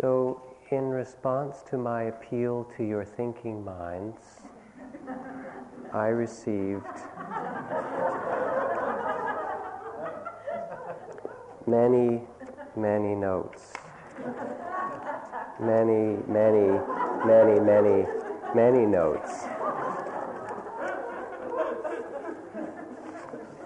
[0.00, 4.22] So, in response to my appeal to your thinking minds,
[5.92, 6.84] I received
[11.66, 12.22] many,
[12.76, 13.72] many notes.
[15.58, 16.78] Many, many,
[17.26, 18.06] many, many,
[18.54, 19.46] many notes.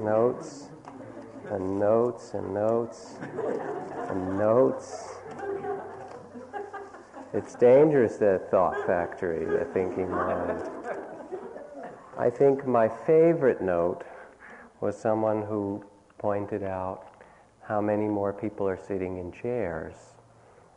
[0.00, 0.68] Notes
[1.50, 3.16] and notes and notes
[4.08, 5.11] and notes.
[7.34, 10.62] It's dangerous, that thought factory, the thinking mind.
[12.18, 14.04] I think my favorite note
[14.82, 15.82] was someone who
[16.18, 17.06] pointed out
[17.62, 19.94] how many more people are sitting in chairs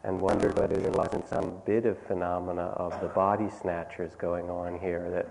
[0.06, 4.80] and wondered whether there wasn't some bit of phenomena of the body snatchers going on
[4.80, 5.28] here that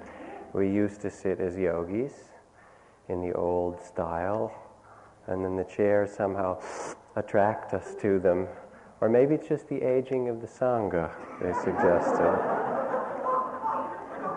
[0.53, 2.13] we used to sit as yogis
[3.09, 4.53] in the old style
[5.27, 6.61] and then the chairs somehow
[7.17, 8.47] attract us to them
[9.05, 12.25] or maybe it's just the aging of the Sangha, they suggested.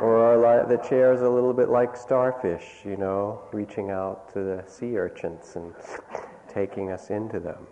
[0.01, 4.63] or the chair is a little bit like starfish, you know, reaching out to the
[4.67, 5.73] sea urchins and
[6.49, 7.65] taking us into them.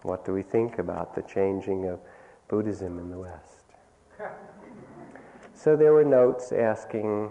[0.00, 2.00] What do we think about the changing of
[2.48, 3.66] Buddhism in the West?
[5.56, 7.30] So there were notes asking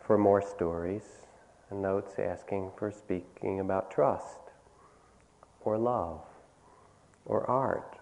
[0.00, 1.26] for more stories,
[1.70, 4.40] and notes asking for speaking about trust
[5.64, 6.25] or love
[7.26, 7.98] or art.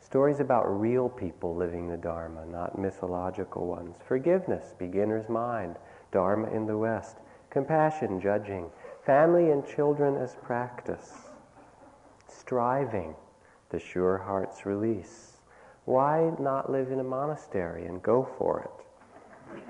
[0.00, 3.96] Stories about real people living the Dharma, not mythological ones.
[4.06, 5.76] Forgiveness, beginner's mind,
[6.12, 7.18] Dharma in the West.
[7.50, 8.70] Compassion, judging.
[9.04, 11.12] Family and children as practice.
[12.26, 13.14] Striving,
[13.70, 15.38] the sure heart's release.
[15.84, 19.60] Why not live in a monastery and go for it?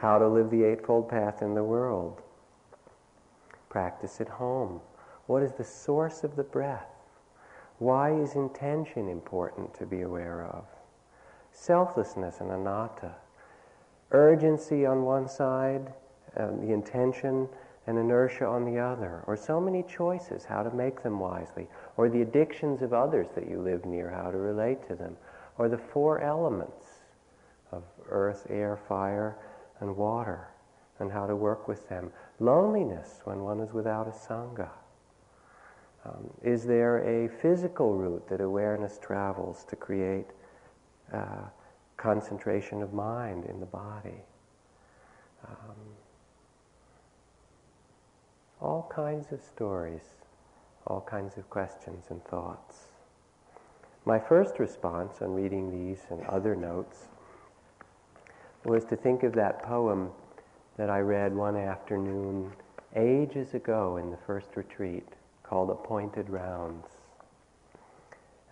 [0.00, 2.22] How to live the Eightfold Path in the world.
[3.68, 4.80] Practice at home.
[5.26, 6.95] What is the source of the breath?
[7.78, 10.64] Why is intention important to be aware of?
[11.52, 13.14] Selflessness and anatta.
[14.12, 15.92] Urgency on one side,
[16.36, 17.48] um, the intention
[17.86, 19.22] and inertia on the other.
[19.26, 21.68] Or so many choices, how to make them wisely.
[21.96, 25.16] Or the addictions of others that you live near, how to relate to them.
[25.58, 26.86] Or the four elements
[27.72, 29.36] of earth, air, fire,
[29.80, 30.48] and water,
[30.98, 32.10] and how to work with them.
[32.40, 34.70] Loneliness when one is without a Sangha.
[36.06, 40.26] Um, is there a physical route that awareness travels to create
[41.12, 41.48] uh,
[41.96, 44.22] concentration of mind in the body?
[45.48, 45.76] Um,
[48.60, 50.02] all kinds of stories,
[50.86, 52.88] all kinds of questions and thoughts.
[54.04, 57.08] My first response on reading these and other notes
[58.64, 60.10] was to think of that poem
[60.76, 62.52] that I read one afternoon
[62.94, 65.06] ages ago in the first retreat
[65.48, 66.86] called Appointed Rounds.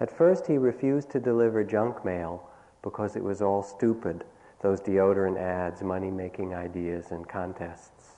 [0.00, 2.48] At first, he refused to deliver junk mail
[2.82, 4.24] because it was all stupid,
[4.60, 8.12] those deodorant ads, money making ideas, and contests.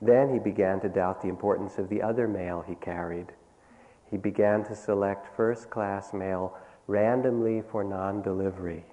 [0.00, 3.32] Then he began to doubt the importance of the other mail he carried.
[4.10, 8.84] He began to select first class mail randomly for non delivery.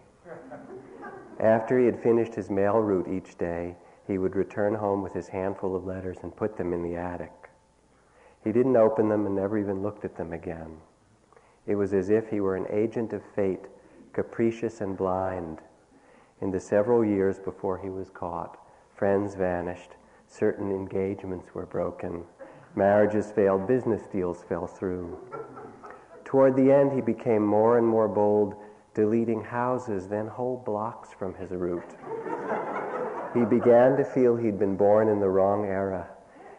[1.39, 3.75] After he had finished his mail route each day,
[4.07, 7.42] he would return home with his handful of letters and put them in the attic.
[8.43, 10.77] He didn't open them and never even looked at them again.
[11.65, 13.67] It was as if he were an agent of fate,
[14.11, 15.59] capricious and blind.
[16.41, 18.57] In the several years before he was caught,
[18.95, 19.95] friends vanished,
[20.27, 22.25] certain engagements were broken,
[22.75, 25.17] marriages failed, business deals fell through.
[26.25, 28.55] Toward the end, he became more and more bold,
[28.93, 31.95] deleting houses, then whole blocks from his route.
[33.33, 36.09] he began to feel he'd been born in the wrong era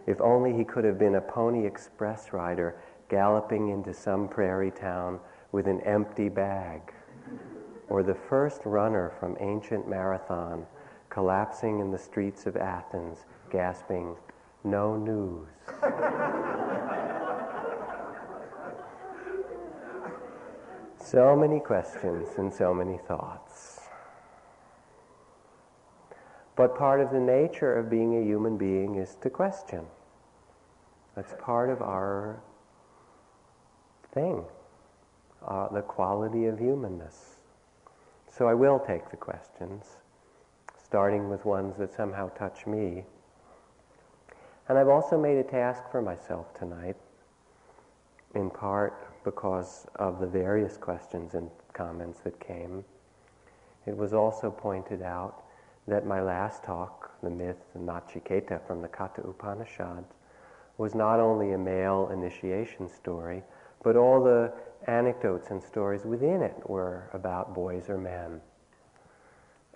[0.06, 2.76] if only he could have been a Pony Express rider
[3.08, 5.20] galloping into some prairie town
[5.52, 6.92] with an empty bag,
[7.88, 10.66] or the first runner from ancient marathon
[11.10, 14.16] collapsing in the streets of Athens, gasping,
[14.64, 15.46] No news.
[20.98, 23.73] so many questions and so many thoughts.
[26.56, 29.86] But part of the nature of being a human being is to question.
[31.16, 32.40] That's part of our
[34.12, 34.44] thing,
[35.46, 37.36] uh, the quality of humanness.
[38.30, 39.96] So I will take the questions,
[40.82, 43.04] starting with ones that somehow touch me.
[44.68, 46.96] And I've also made a task for myself tonight,
[48.34, 52.84] in part because of the various questions and comments that came.
[53.86, 55.43] It was also pointed out
[55.86, 60.04] that my last talk, the myth of Nachiketa from the Katha Upanishad,
[60.78, 63.42] was not only a male initiation story,
[63.82, 64.52] but all the
[64.86, 68.40] anecdotes and stories within it were about boys or men.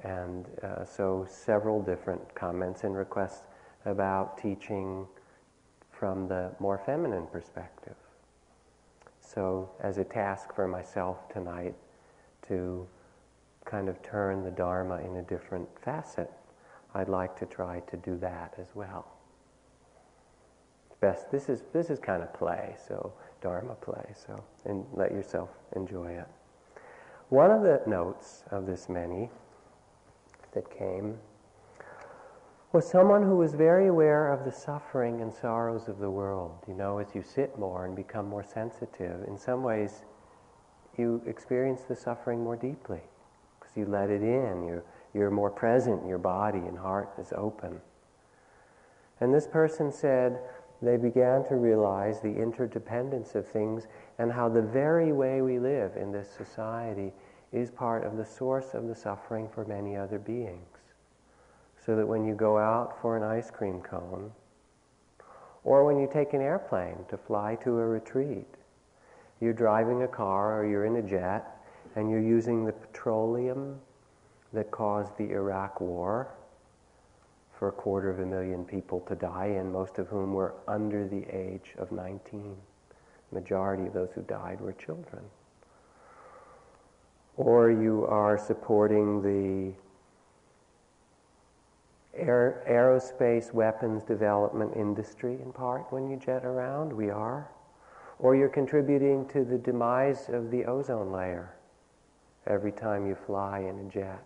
[0.03, 3.43] And uh, so several different comments and requests
[3.85, 5.07] about teaching
[5.91, 7.97] from the more feminine perspective.
[9.21, 11.75] So, as a task for myself tonight,
[12.49, 12.87] to
[13.69, 16.31] kind of turn the Dharma in a different facet,
[16.95, 19.07] I'd like to try to do that as well.
[21.01, 25.51] Best, this is, this is kind of play, so Dharma play, so and let yourself
[25.77, 26.27] enjoy it.
[27.29, 29.29] One of the notes of this many
[30.55, 31.19] that came
[32.73, 36.53] was someone who was very aware of the suffering and sorrows of the world.
[36.67, 40.05] You know, as you sit more and become more sensitive, in some ways
[40.97, 43.03] you experience the suffering more deeply
[43.79, 44.65] you let it in.
[44.67, 44.85] You're,
[45.15, 47.81] you're more present, your body and heart is open.
[49.21, 50.39] And this person said
[50.83, 53.87] they began to realize the interdependence of things
[54.19, 57.13] and how the very way we live in this society
[57.53, 60.79] is part of the source of the suffering for many other beings.
[61.85, 64.31] So that when you go out for an ice cream cone,
[65.65, 68.47] or when you take an airplane to fly to a retreat,
[69.41, 71.58] you're driving a car or you're in a jet
[71.97, 73.79] and you're using the petroleum
[74.53, 76.29] that caused the Iraq War
[77.59, 81.07] for a quarter of a million people to die, and most of whom were under
[81.09, 82.57] the age of 19.
[83.31, 85.23] majority of those who died were children.
[87.37, 89.75] Or you are supporting the
[92.19, 97.51] aerospace weapons development industry in part when you jet around, we are.
[98.19, 101.58] Or you're contributing to the demise of the ozone layer
[102.49, 104.25] every time you fly in a jet,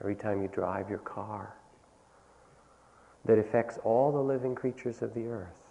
[0.00, 1.54] every time you drive your car,
[3.24, 5.70] that affects all the living creatures of the earth.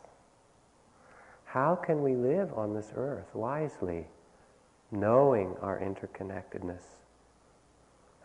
[1.46, 4.08] How can we live on this earth wisely,
[4.92, 6.84] knowing our interconnectedness?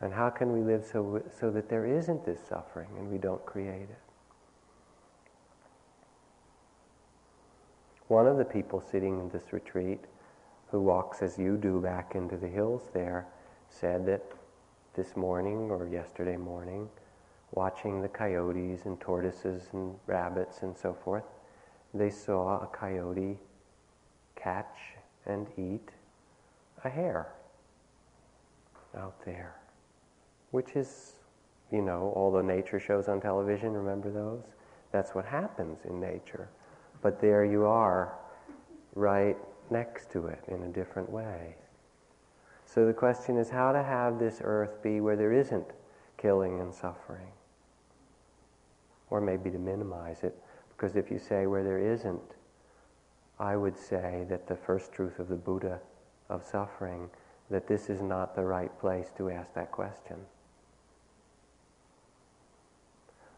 [0.00, 3.44] And how can we live so, so that there isn't this suffering and we don't
[3.44, 4.00] create it?
[8.08, 10.00] One of the people sitting in this retreat,
[10.70, 13.26] who walks as you do back into the hills there,
[13.70, 14.22] said that
[14.94, 16.88] this morning or yesterday morning,
[17.52, 21.24] watching the coyotes and tortoises and rabbits and so forth,
[21.94, 23.38] they saw a coyote
[24.36, 24.78] catch
[25.26, 25.90] and eat
[26.84, 27.32] a hare
[28.96, 29.54] out there,
[30.50, 31.14] which is,
[31.70, 34.44] you know, all the nature shows on television, remember those?
[34.92, 36.48] That's what happens in nature.
[37.02, 38.14] But there you are,
[38.94, 39.36] right
[39.70, 41.54] next to it in a different way.
[42.72, 45.66] So the question is how to have this earth be where there isn't
[46.16, 47.32] killing and suffering.
[49.08, 50.36] Or maybe to minimize it,
[50.68, 52.36] because if you say where there isn't,
[53.40, 55.80] I would say that the first truth of the Buddha
[56.28, 57.10] of suffering,
[57.50, 60.18] that this is not the right place to ask that question.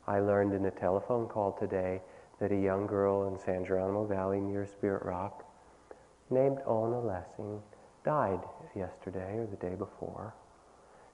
[0.07, 2.03] I learned in a telephone call today
[2.39, 5.47] that a young girl in San Geronimo Valley near Spirit Rock
[6.29, 7.63] named Ona Lessing
[8.05, 8.41] died
[8.75, 10.35] yesterday or the day before.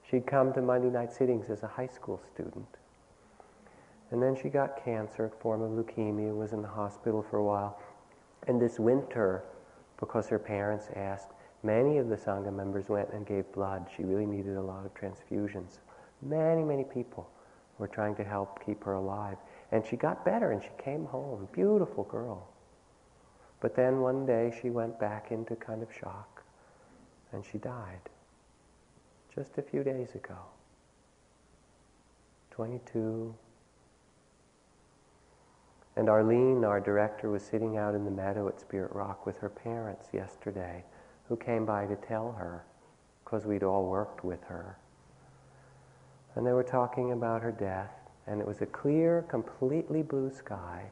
[0.09, 2.77] She'd come to Monday night sittings as a high school student.
[4.11, 7.43] And then she got cancer, a form of leukemia, was in the hospital for a
[7.43, 7.79] while.
[8.47, 9.43] And this winter,
[9.99, 11.29] because her parents asked,
[11.61, 13.85] many of the Sangha members went and gave blood.
[13.95, 15.77] She really needed a lot of transfusions.
[16.23, 17.29] Many, many people
[17.77, 19.37] were trying to help keep her alive.
[19.71, 21.47] And she got better and she came home.
[21.51, 22.47] Beautiful girl.
[23.61, 26.38] But then one day she went back into kind of shock
[27.31, 28.09] and she died
[29.33, 30.37] just a few days ago.
[32.51, 33.33] 22.
[35.95, 39.49] And Arlene, our director, was sitting out in the meadow at Spirit Rock with her
[39.49, 40.83] parents yesterday,
[41.27, 42.63] who came by to tell her,
[43.23, 44.77] because we'd all worked with her.
[46.35, 50.83] And they were talking about her death and it was a clear, completely blue sky.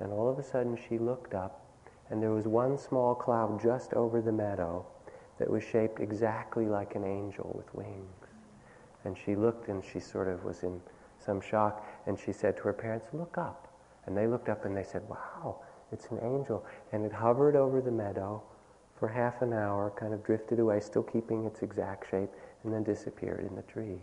[0.00, 1.64] And all of a sudden she looked up,
[2.10, 4.84] and there was one small cloud just over the meadow
[5.38, 8.26] that was shaped exactly like an angel with wings.
[9.04, 10.80] And she looked and she sort of was in
[11.18, 13.68] some shock, and she said to her parents, Look up.
[14.06, 15.60] And they looked up and they said, Wow,
[15.92, 16.64] it's an angel.
[16.92, 18.42] And it hovered over the meadow
[18.98, 22.30] for half an hour, kind of drifted away, still keeping its exact shape,
[22.64, 24.00] and then disappeared in the trees.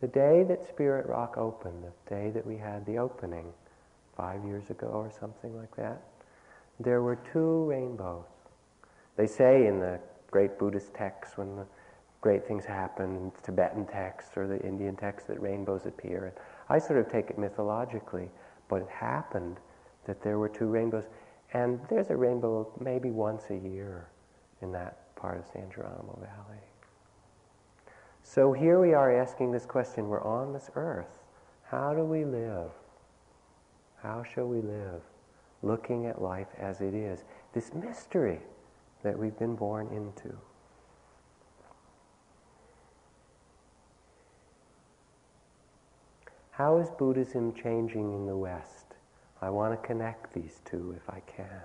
[0.00, 3.52] The day that Spirit Rock opened, the day that we had the opening,
[4.16, 6.02] five years ago or something like that,
[6.80, 8.24] there were two rainbows.
[9.16, 10.00] They say in the
[10.30, 11.66] great Buddhist texts when the
[12.20, 16.26] great things happen, Tibetan texts or the Indian texts, that rainbows appear.
[16.26, 16.34] And
[16.68, 18.30] I sort of take it mythologically,
[18.68, 19.58] but it happened
[20.06, 21.04] that there were two rainbows.
[21.52, 24.08] And there's a rainbow maybe once a year
[24.62, 26.60] in that part of San Geronimo Valley.
[28.22, 31.18] So here we are asking this question we're on this earth.
[31.64, 32.70] How do we live?
[34.02, 35.02] How shall we live?
[35.62, 37.24] Looking at life as it is.
[37.52, 38.40] This mystery
[39.02, 40.36] that we've been born into.
[46.52, 48.94] How is Buddhism changing in the West?
[49.40, 51.62] I want to connect these two if I can.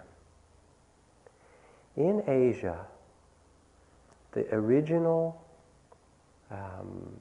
[1.95, 2.85] In Asia,
[4.31, 5.43] the original
[6.49, 7.19] um,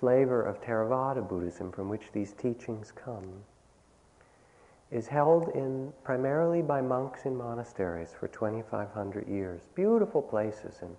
[0.00, 3.44] flavor of Theravada Buddhism from which these teachings come
[4.92, 9.62] is held in primarily by monks in monasteries for 2,500 years.
[9.74, 10.94] Beautiful places and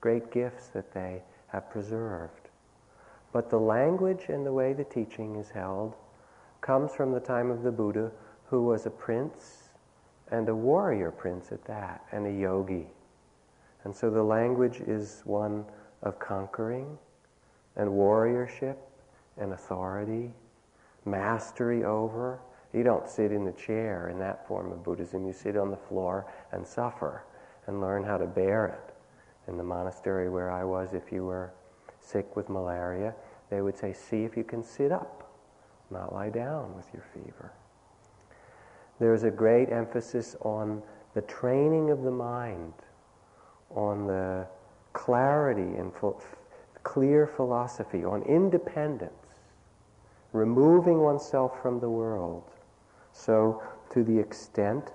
[0.00, 2.50] great gifts that they have preserved.
[3.32, 5.94] But the language and the way the teaching is held
[6.60, 8.10] comes from the time of the Buddha,
[8.50, 9.68] who was a prince
[10.32, 12.88] and a warrior prince at that, and a yogi.
[13.84, 15.64] And so the language is one
[16.02, 16.98] of conquering
[17.76, 18.76] and warriorship
[19.38, 20.32] and authority,
[21.04, 22.40] mastery over.
[22.76, 25.26] You don't sit in the chair in that form of Buddhism.
[25.26, 27.24] You sit on the floor and suffer
[27.66, 28.94] and learn how to bear it.
[29.50, 31.54] In the monastery where I was, if you were
[32.00, 33.14] sick with malaria,
[33.48, 35.32] they would say, see if you can sit up,
[35.90, 37.50] not lie down with your fever.
[39.00, 40.82] There's a great emphasis on
[41.14, 42.74] the training of the mind,
[43.70, 44.46] on the
[44.92, 45.92] clarity and
[46.82, 49.12] clear philosophy, on independence,
[50.34, 52.50] removing oneself from the world.
[53.16, 54.92] So, to the extent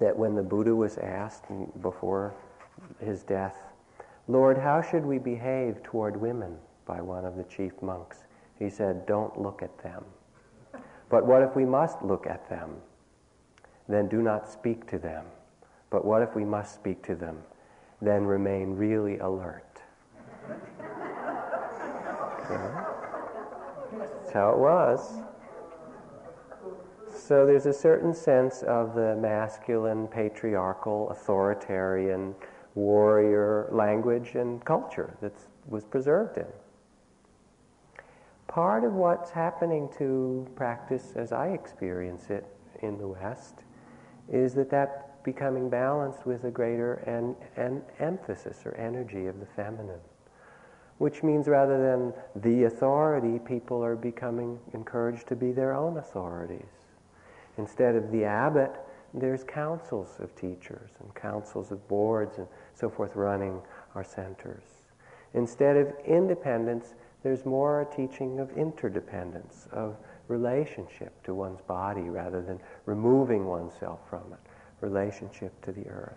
[0.00, 1.44] that when the Buddha was asked
[1.82, 2.34] before
[2.98, 3.56] his death,
[4.28, 8.24] Lord, how should we behave toward women by one of the chief monks?
[8.58, 10.04] He said, Don't look at them.
[11.10, 12.76] But what if we must look at them?
[13.88, 15.26] Then do not speak to them.
[15.90, 17.42] But what if we must speak to them?
[18.00, 19.80] Then remain really alert.
[23.92, 25.25] That's how it was.
[27.26, 32.36] So there's a certain sense of the masculine, patriarchal, authoritarian,
[32.76, 35.32] warrior language and culture that
[35.66, 36.46] was preserved in.
[38.46, 42.46] Part of what's happening to practice as I experience it
[42.82, 43.64] in the West
[44.32, 49.46] is that that becoming balanced with a greater an, an emphasis or energy of the
[49.46, 49.98] feminine
[50.98, 56.85] which means rather than the authority, people are becoming encouraged to be their own authorities.
[57.58, 58.72] Instead of the abbot,
[59.14, 63.60] there's councils of teachers and councils of boards and so forth running
[63.94, 64.64] our centers.
[65.34, 69.96] Instead of independence, there's more a teaching of interdependence, of
[70.28, 76.14] relationship to one's body rather than removing oneself from it, relationship to the earth.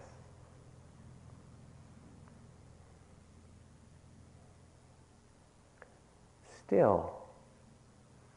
[6.66, 7.12] Still,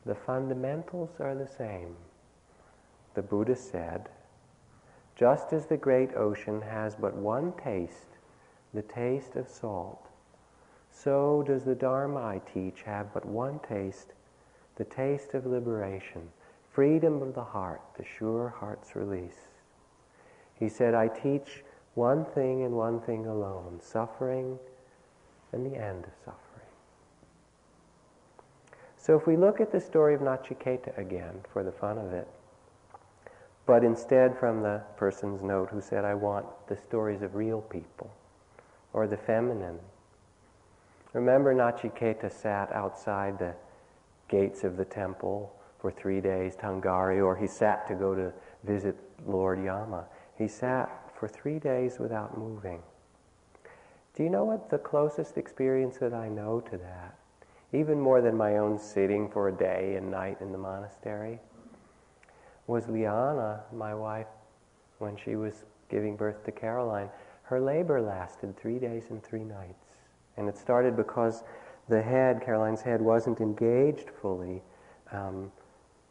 [0.06, 1.94] the fundamentals are the same.
[3.14, 4.08] The Buddha said,
[5.14, 8.16] just as the great ocean has but one taste,
[8.72, 10.08] the taste of salt,
[10.90, 14.12] so does the Dharma I teach have but one taste,
[14.76, 16.28] the taste of liberation,
[16.70, 19.48] freedom of the heart, the sure heart's release.
[20.54, 21.64] He said, I teach
[21.94, 24.58] one thing and one thing alone, suffering
[25.52, 26.38] and the end of suffering.
[28.96, 32.28] So if we look at the story of Nachiketa again, for the fun of it,
[33.66, 38.10] but instead from the person's note who said, I want the stories of real people,
[38.92, 39.78] or the feminine.
[41.12, 43.54] Remember Nachiketa sat outside the
[44.28, 48.32] gates of the temple for three days, Tangari, or he sat to go to
[48.64, 50.04] visit Lord Yama.
[50.36, 52.82] He sat for three days without moving.
[54.16, 57.16] Do you know what the closest experience that I know to that
[57.72, 61.40] even more than my own sitting for a day and night in the monastery,
[62.72, 64.28] was Liana, my wife,
[64.98, 67.10] when she was giving birth to Caroline.
[67.42, 69.98] Her labor lasted three days and three nights.
[70.38, 71.44] And it started because
[71.90, 74.62] the head, Caroline's head, wasn't engaged fully,
[75.12, 75.52] um,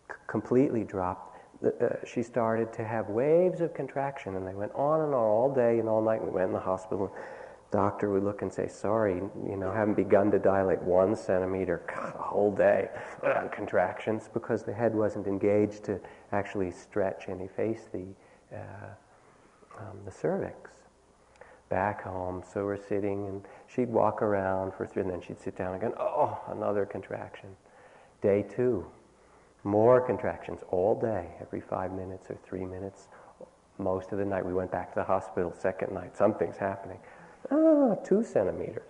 [0.08, 1.40] c- completely dropped.
[1.66, 5.52] Uh, she started to have waves of contraction, and they went on and on all
[5.52, 6.24] day and all night.
[6.24, 7.12] We went in the hospital
[7.72, 12.14] doctor would look and say, sorry, you know, haven't begun to dilate one centimeter, God,
[12.16, 12.90] a whole day,
[13.52, 16.00] contractions, because the head wasn't engaged to
[16.34, 18.06] actually stretch and efface the,
[18.54, 20.70] uh, um, the cervix.
[21.70, 25.56] Back home, so we're sitting, and she'd walk around for three, and then she'd sit
[25.56, 27.50] down again, oh, another contraction.
[28.22, 28.86] Day two,
[29.64, 33.08] more contractions all day, every five minutes or three minutes,
[33.78, 34.46] most of the night.
[34.46, 36.18] We went back to the hospital second night.
[36.18, 37.00] Something's happening.
[37.50, 38.84] Ah, two centimeters.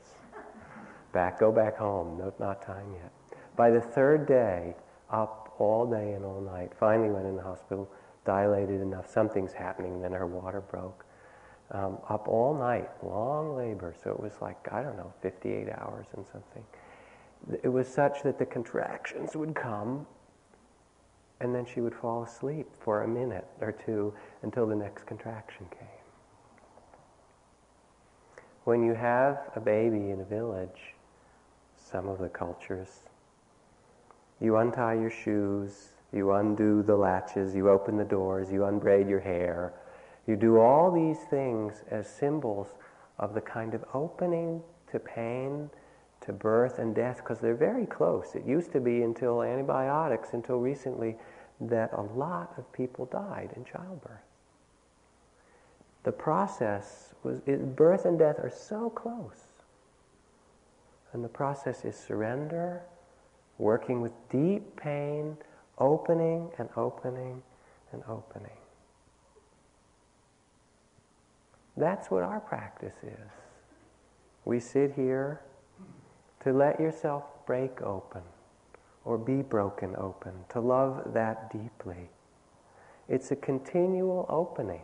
[1.13, 2.17] Back, go back home.
[2.17, 3.11] No, not time yet.
[3.55, 4.75] By the third day,
[5.09, 6.71] up all day and all night.
[6.79, 7.89] Finally went in the hospital,
[8.25, 9.09] dilated enough.
[9.09, 10.01] Something's happening.
[10.01, 11.05] Then her water broke.
[11.71, 13.95] Um, up all night, long labor.
[14.03, 16.63] So it was like, I don't know, 58 hours and something.
[17.63, 20.05] It was such that the contractions would come
[21.41, 25.65] and then she would fall asleep for a minute or two until the next contraction
[25.71, 25.90] came.
[28.63, 30.95] When you have a baby in a village,
[31.75, 33.01] some of the cultures,
[34.39, 39.19] you untie your shoes, you undo the latches, you open the doors, you unbraid your
[39.19, 39.73] hair.
[40.27, 42.75] You do all these things as symbols
[43.17, 45.69] of the kind of opening to pain
[46.21, 48.35] to birth and death because they're very close.
[48.35, 51.15] It used to be until antibiotics, until recently,
[51.61, 54.21] that a lot of people died in childbirth.
[56.03, 57.39] The process was,
[57.75, 59.47] birth and death are so close.
[61.13, 62.81] And the process is surrender,
[63.57, 65.37] working with deep pain,
[65.77, 67.41] opening and opening
[67.91, 68.57] and opening.
[71.77, 73.31] That's what our practice is.
[74.45, 75.41] We sit here
[76.43, 78.21] to let yourself break open
[79.03, 82.09] or be broken open, to love that deeply.
[83.09, 84.81] It's a continual opening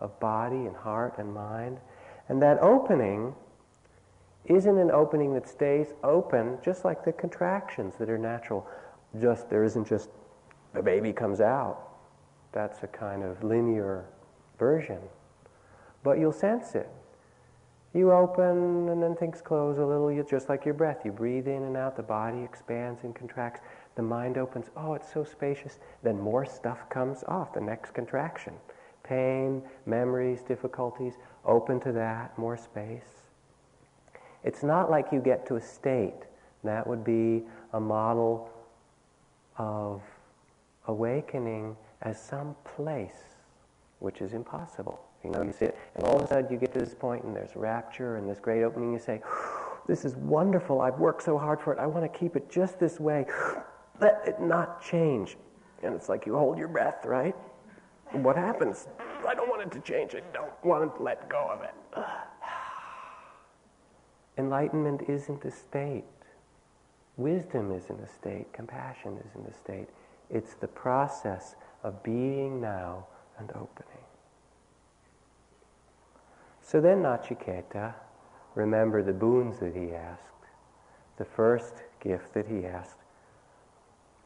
[0.00, 1.78] of body and heart and mind.
[2.28, 3.34] And that opening
[4.46, 8.66] isn't an opening that stays open just like the contractions that are natural.
[9.20, 10.10] Just there isn't just
[10.74, 11.88] the baby comes out.
[12.52, 14.04] That's a kind of linear
[14.58, 15.00] version.
[16.02, 16.88] But you'll sense it.
[17.94, 21.02] You open and then things close a little, you, just like your breath.
[21.04, 23.60] You breathe in and out, the body expands and contracts,
[23.94, 24.66] the mind opens.
[24.76, 25.78] Oh, it's so spacious.
[26.02, 28.54] Then more stuff comes off, the next contraction.
[29.04, 33.22] Pain, memories, difficulties, open to that, more space.
[34.42, 36.26] It's not like you get to a state.
[36.64, 38.50] That would be a model
[39.56, 40.02] of
[40.86, 43.36] awakening as some place,
[44.00, 45.00] which is impossible.
[45.22, 47.34] You know, you sit, and all of a sudden you get to this point, and
[47.34, 48.92] there's rapture and this great opening.
[48.92, 49.22] You say,
[49.86, 50.80] "This is wonderful.
[50.82, 51.78] I've worked so hard for it.
[51.78, 53.26] I want to keep it just this way.
[54.00, 55.38] Let it not change."
[55.82, 57.34] And it's like you hold your breath, right?
[58.22, 58.86] What happens?
[59.26, 60.14] I don't want it to change.
[60.14, 61.74] I don't want to let go of it.
[64.38, 66.04] Enlightenment isn't a state.
[67.16, 68.52] Wisdom isn't a state.
[68.52, 69.88] Compassion isn't a state.
[70.30, 73.06] It's the process of being now
[73.38, 74.04] and opening.
[76.60, 77.94] So then Nachiketa
[78.54, 80.22] remembered the boons that he asked.
[81.18, 82.98] The first gift that he asked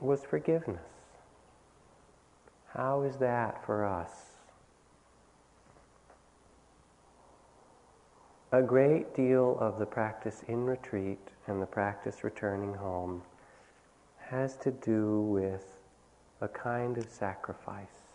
[0.01, 0.98] was forgiveness.
[2.79, 4.11] How is that for us?
[8.53, 13.23] A great deal of the practice in retreat and the practice returning home
[14.21, 15.65] has to do with
[16.41, 18.15] a kind of sacrifice.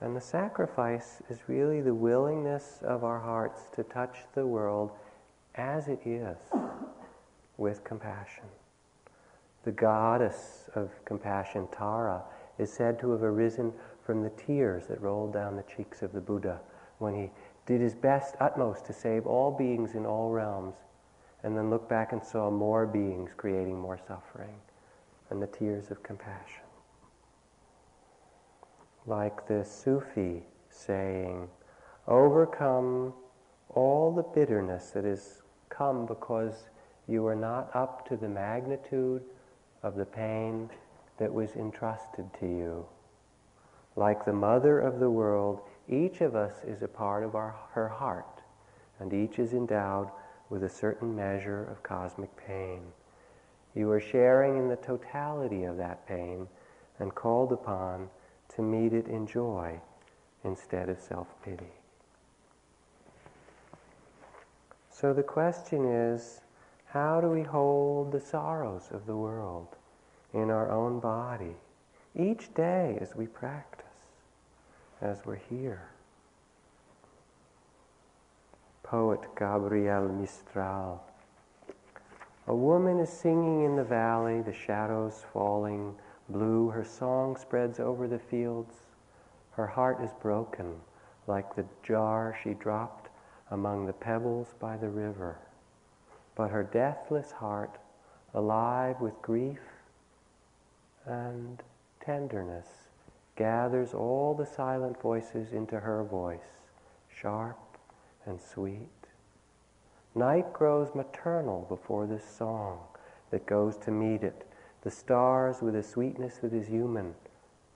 [0.00, 4.90] And the sacrifice is really the willingness of our hearts to touch the world
[5.54, 6.38] as it is
[7.56, 8.46] with compassion.
[9.62, 12.24] The goddess of compassion, Tara,
[12.58, 13.72] is said to have arisen
[14.04, 16.60] from the tears that rolled down the cheeks of the Buddha
[16.98, 17.30] when he
[17.66, 20.74] did his best, utmost to save all beings in all realms,
[21.42, 24.56] and then looked back and saw more beings creating more suffering,
[25.30, 26.64] and the tears of compassion.
[29.06, 31.48] Like the Sufi saying,
[32.06, 33.14] overcome
[33.70, 36.68] all the bitterness that has come because
[37.08, 39.22] you are not up to the magnitude
[39.82, 40.68] of the pain
[41.20, 42.86] that was entrusted to you.
[43.94, 47.88] Like the mother of the world, each of us is a part of our, her
[47.88, 48.40] heart,
[48.98, 50.10] and each is endowed
[50.48, 52.80] with a certain measure of cosmic pain.
[53.74, 56.48] You are sharing in the totality of that pain
[56.98, 58.08] and called upon
[58.56, 59.78] to meet it in joy
[60.42, 61.74] instead of self pity.
[64.90, 66.40] So the question is
[66.86, 69.76] how do we hold the sorrows of the world
[70.32, 71.54] in our own body
[72.18, 73.86] each day as we practice,
[75.00, 75.90] as we're here?
[78.82, 81.02] Poet Gabriela Mistral.
[82.48, 85.94] A woman is singing in the valley, the shadows falling
[86.28, 88.74] blue, her song spreads over the fields.
[89.52, 90.80] Her heart is broken
[91.26, 93.08] like the jar she dropped
[93.50, 95.38] among the pebbles by the river.
[96.34, 97.78] But her deathless heart,
[98.34, 99.60] alive with grief
[101.10, 101.62] and
[102.00, 102.66] tenderness,
[103.36, 106.58] gathers all the silent voices into her voice,
[107.08, 107.58] sharp
[108.26, 108.88] and sweet.
[110.14, 112.78] Night grows maternal before this song
[113.30, 114.46] that goes to meet it.
[114.82, 117.14] The stars, with a sweetness that is human,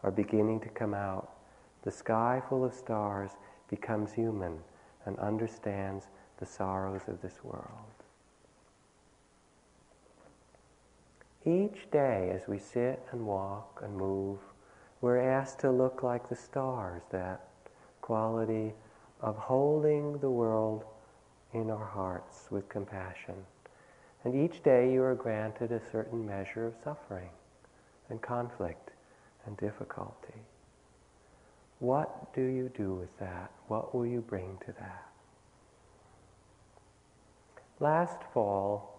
[0.02, 1.30] are beginning to come out.
[1.82, 3.32] The sky full of stars
[3.68, 4.58] becomes human
[5.06, 6.06] and understands
[6.38, 7.93] the sorrows of this world.
[11.46, 14.38] Each day, as we sit and walk and move,
[15.02, 17.48] we're asked to look like the stars, that
[18.00, 18.72] quality
[19.20, 20.84] of holding the world
[21.52, 23.34] in our hearts with compassion.
[24.24, 27.28] And each day you are granted a certain measure of suffering
[28.08, 28.90] and conflict
[29.44, 30.40] and difficulty.
[31.78, 33.50] What do you do with that?
[33.68, 35.08] What will you bring to that?
[37.80, 38.93] Last fall,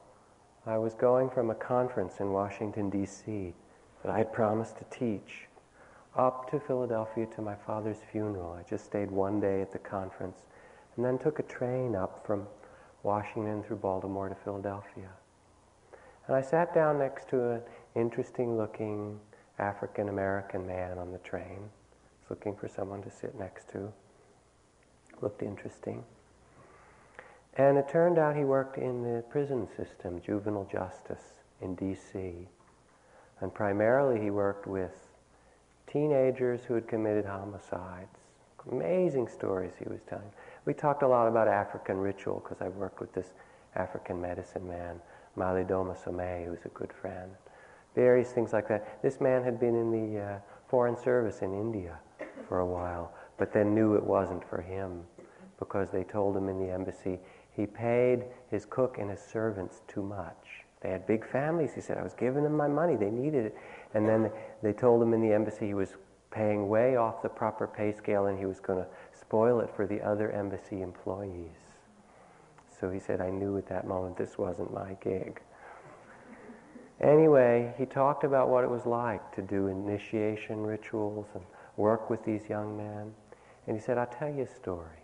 [0.68, 3.54] I was going from a conference in Washington, D.C.
[4.02, 5.48] that I had promised to teach
[6.18, 8.58] up to Philadelphia to my father's funeral.
[8.60, 10.40] I just stayed one day at the conference
[10.96, 12.48] and then took a train up from
[13.04, 15.10] Washington through Baltimore to Philadelphia.
[16.26, 17.62] And I sat down next to an
[17.94, 19.20] interesting looking
[19.60, 21.70] African American man on the train.
[22.22, 23.94] Was looking for someone to sit next to.
[25.22, 26.04] Looked interesting.
[27.58, 31.24] And it turned out he worked in the prison system, juvenile justice
[31.62, 32.48] in D.C.
[33.40, 34.92] And primarily he worked with
[35.92, 38.18] teenagers who had committed homicides.
[38.72, 40.32] Amazing stories he was telling.
[40.66, 43.34] We talked a lot about African ritual because I worked with this
[43.76, 45.00] African medicine man,
[45.38, 47.32] Malidoma Somé, who's a good friend.
[47.94, 49.02] Various things like that.
[49.02, 52.00] This man had been in the uh, Foreign Service in India
[52.50, 55.04] for a while, but then knew it wasn't for him
[55.60, 57.20] because they told him in the embassy
[57.56, 60.66] he paid his cook and his servants too much.
[60.82, 61.74] They had big families.
[61.74, 62.96] He said, I was giving them my money.
[62.96, 63.58] They needed it.
[63.94, 64.30] And then
[64.62, 65.96] they told him in the embassy he was
[66.32, 68.88] paying way off the proper pay scale and he was going to
[69.18, 71.56] spoil it for the other embassy employees.
[72.80, 75.42] So he said, I knew at that moment this wasn't my gig.
[77.02, 81.44] Anyway, he talked about what it was like to do initiation rituals and
[81.78, 83.14] work with these young men.
[83.68, 85.04] And he said, I'll tell you a story.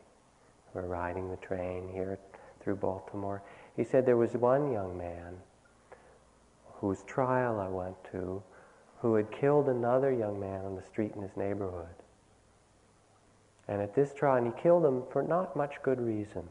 [0.74, 2.20] We're riding the train here
[2.62, 3.42] through Baltimore.
[3.76, 5.38] He said there was one young man
[6.76, 8.42] whose trial I went to
[9.02, 11.96] who had killed another young man on the street in his neighborhood.
[13.68, 16.48] And at this trial, and he killed him for not much good reason.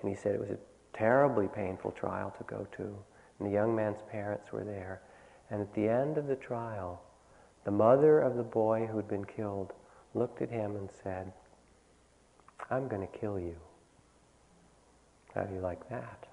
[0.00, 0.58] And he said it was a
[0.92, 2.82] terribly painful trial to go to.
[2.82, 5.02] And the young man's parents were there.
[5.50, 7.00] And at the end of the trial,
[7.64, 9.72] the mother of the boy who had been killed
[10.12, 11.32] looked at him and said,
[12.70, 13.56] I'm going to kill you.
[15.34, 16.26] How do you like that?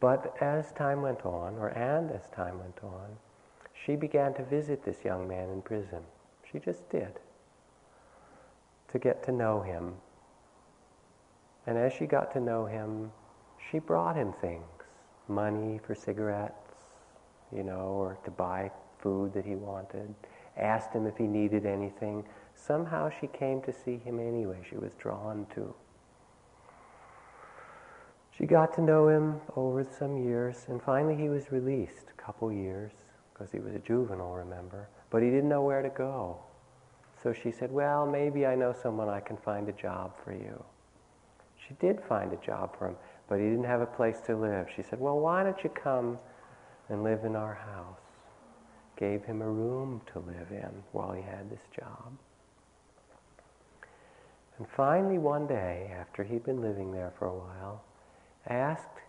[0.00, 3.16] But as time went on, or and as time went on,
[3.86, 6.02] she began to visit this young man in prison.
[6.50, 7.20] She just did.
[8.88, 9.94] To get to know him.
[11.66, 13.12] And as she got to know him,
[13.70, 14.66] she brought him things
[15.28, 16.74] money for cigarettes,
[17.54, 20.14] you know, or to buy food that he wanted,
[20.56, 22.24] asked him if he needed anything.
[22.54, 24.58] Somehow she came to see him anyway.
[24.68, 25.74] She was drawn to
[28.36, 32.50] she got to know him over some years, and finally he was released a couple
[32.50, 32.92] years
[33.32, 36.38] because he was a juvenile, remember, but he didn't know where to go.
[37.22, 40.64] So she said, Well, maybe I know someone I can find a job for you.
[41.68, 42.96] She did find a job for him,
[43.28, 44.66] but he didn't have a place to live.
[44.74, 46.18] She said, Well, why don't you come
[46.88, 48.00] and live in our house?
[48.96, 52.12] Gave him a room to live in while he had this job.
[54.58, 57.82] And finally, one day, after he'd been living there for a while,
[58.46, 59.00] asked,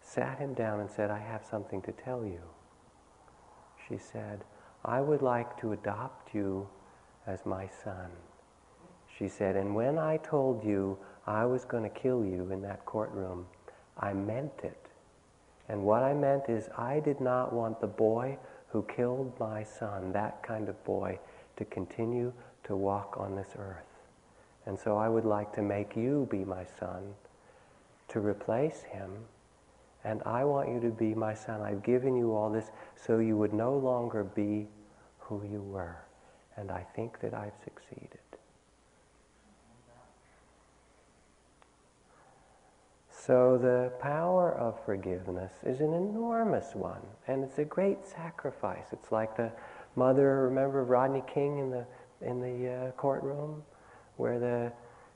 [0.00, 2.40] sat him down and said, I have something to tell you.
[3.88, 4.44] She said,
[4.84, 6.68] I would like to adopt you
[7.26, 8.10] as my son.
[9.16, 12.84] She said, and when I told you I was going to kill you in that
[12.84, 13.46] courtroom,
[13.98, 14.86] I meant it.
[15.68, 20.12] And what I meant is I did not want the boy who killed my son,
[20.12, 21.18] that kind of boy,
[21.56, 22.32] to continue
[22.64, 23.84] to walk on this earth.
[24.66, 27.14] And so I would like to make you be my son
[28.12, 29.10] to replace him.
[30.04, 31.60] And I want you to be my son.
[31.60, 34.66] I've given you all this so you would no longer be
[35.18, 35.96] who you were.
[36.56, 38.18] And I think that I've succeeded.
[43.24, 48.86] So the power of forgiveness is an enormous one, and it's a great sacrifice.
[48.90, 49.52] It's like the
[49.94, 51.86] mother, remember Rodney King in the
[52.20, 53.62] in the uh, courtroom,
[54.16, 54.72] where the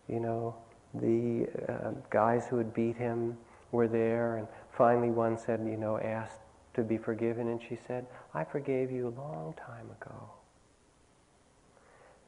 [0.06, 0.54] you know
[1.00, 3.37] the uh, guys who had beat him
[3.72, 6.40] were there, and finally one said, you know, asked
[6.74, 10.30] to be forgiven, and she said, I forgave you a long time ago.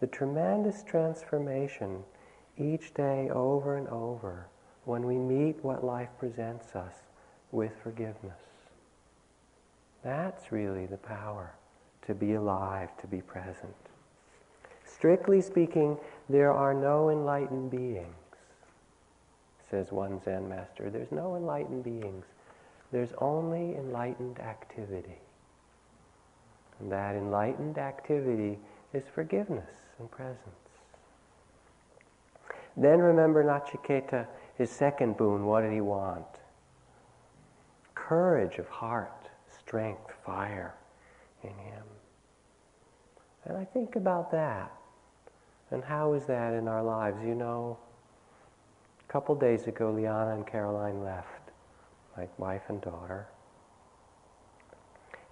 [0.01, 2.03] The tremendous transformation
[2.57, 4.47] each day over and over
[4.85, 6.95] when we meet what life presents us
[7.53, 8.41] with forgiveness.
[10.05, 11.55] That's really the power
[12.07, 13.75] to be alive, to be present.
[14.85, 18.17] Strictly speaking, there are no enlightened beings,
[19.71, 20.91] says one Zen master.
[20.91, 22.25] There's no enlightened beings.
[22.91, 25.19] There's only enlightened activity.
[26.81, 28.59] And that enlightened activity
[28.95, 30.39] is forgiveness and presence.
[32.77, 34.27] Then remember Nachiketa,
[34.57, 36.25] his second boon, what did he want?
[37.95, 39.29] Courage of heart,
[39.59, 40.75] strength, fire
[41.43, 41.85] in him.
[43.45, 44.73] And I think about that.
[45.71, 47.19] And how is that in our lives?
[47.23, 47.79] You know,
[49.09, 51.51] a couple days ago, Liana and Caroline left,
[52.17, 53.27] my wife and daughter.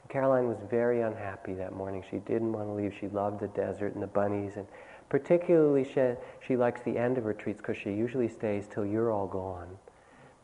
[0.08, 2.02] Caroline was very unhappy that morning.
[2.10, 2.94] She didn't want to leave.
[2.98, 4.66] She loved the desert and the bunnies, and
[5.10, 6.12] particularly she,
[6.46, 9.76] she likes the end of retreats because she usually stays till you're all gone.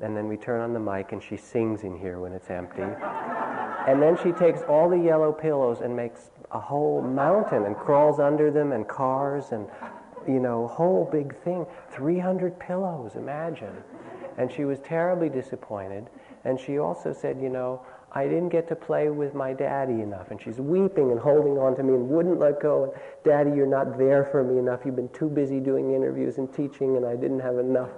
[0.01, 2.83] And then we turn on the mic and she sings in here when it's empty.
[3.87, 8.19] and then she takes all the yellow pillows and makes a whole mountain and crawls
[8.19, 9.69] under them and cars and,
[10.29, 11.67] you know, whole big thing.
[11.91, 13.75] 300 pillows, imagine.
[14.39, 16.09] And she was terribly disappointed.
[16.45, 17.83] And she also said, you know,
[18.15, 20.31] I didn't get to play with my daddy enough.
[20.31, 22.95] And she's weeping and holding on to me and wouldn't let go.
[23.25, 24.81] Daddy, you're not there for me enough.
[24.85, 27.89] You've been too busy doing interviews and teaching, and I didn't have enough.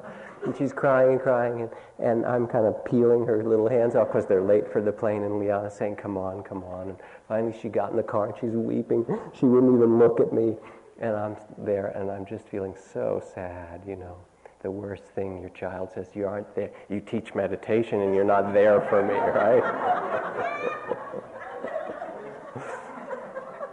[0.44, 4.08] And she's crying and crying, and, and I'm kind of peeling her little hands off
[4.08, 5.24] because they're late for the plane.
[5.24, 6.90] And Liana saying, Come on, come on.
[6.90, 9.04] And finally, she got in the car and she's weeping.
[9.32, 10.56] She wouldn't even look at me.
[11.00, 14.16] And I'm there, and I'm just feeling so sad, you know.
[14.62, 16.70] The worst thing your child says you aren't there.
[16.88, 19.62] You teach meditation and you're not there for me right?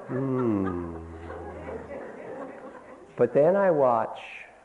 [0.07, 0.97] Hmm.
[3.15, 4.19] but then i watch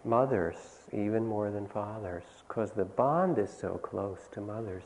[0.05, 0.57] mothers
[0.93, 4.85] even more than fathers because the bond is so close to mothers.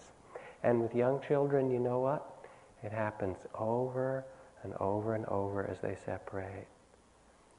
[0.63, 2.47] And with young children you know what?
[2.83, 4.25] It happens over
[4.63, 6.67] and over and over as they separate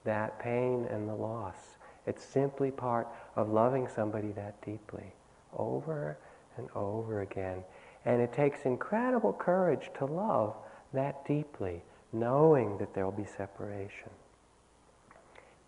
[0.04, 5.14] that pain and the loss it's simply part of loving somebody that deeply,
[5.56, 6.18] over
[6.58, 7.64] and over again.
[8.06, 10.56] And it takes incredible courage to love
[10.94, 14.10] that deeply, knowing that there will be separation.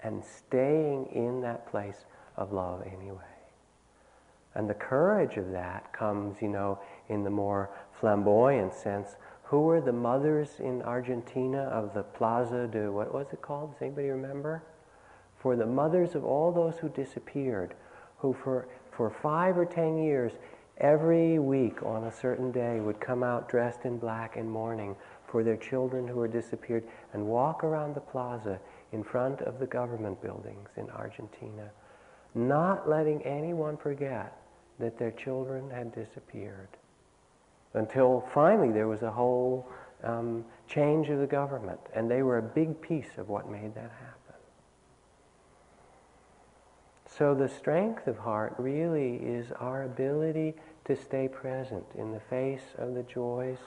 [0.03, 3.21] And staying in that place of love anyway.
[4.55, 7.69] And the courage of that comes, you know, in the more
[7.99, 9.15] flamboyant sense.
[9.43, 13.73] Who were the mothers in Argentina of the Plaza de, what was it called?
[13.73, 14.63] Does anybody remember?
[15.43, 17.75] for the mothers of all those who disappeared,
[18.17, 20.31] who for, for five or ten years,
[20.77, 24.95] every week on a certain day would come out dressed in black and mourning
[25.27, 28.57] for their children who were disappeared and walk around the plaza
[28.93, 31.69] in front of the government buildings in Argentina,
[32.33, 34.37] not letting anyone forget
[34.79, 36.69] that their children had disappeared.
[37.73, 39.67] Until finally there was a whole
[40.03, 43.91] um, change of the government, and they were a big piece of what made that
[43.91, 44.13] happen.
[47.05, 50.55] So the strength of heart really is our ability
[50.85, 53.59] to stay present in the face of the joys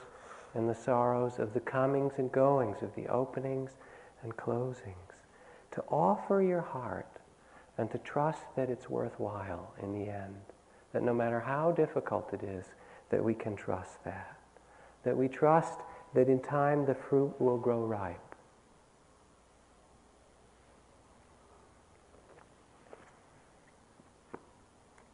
[0.53, 3.71] and the sorrows, of the comings and goings, of the openings
[4.23, 5.15] and closings.
[5.71, 7.19] To offer your heart
[7.77, 10.41] and to trust that it's worthwhile in the end.
[10.93, 12.65] That no matter how difficult it is,
[13.09, 14.37] that we can trust that.
[15.03, 15.79] That we trust
[16.13, 18.19] that in time the fruit will grow ripe.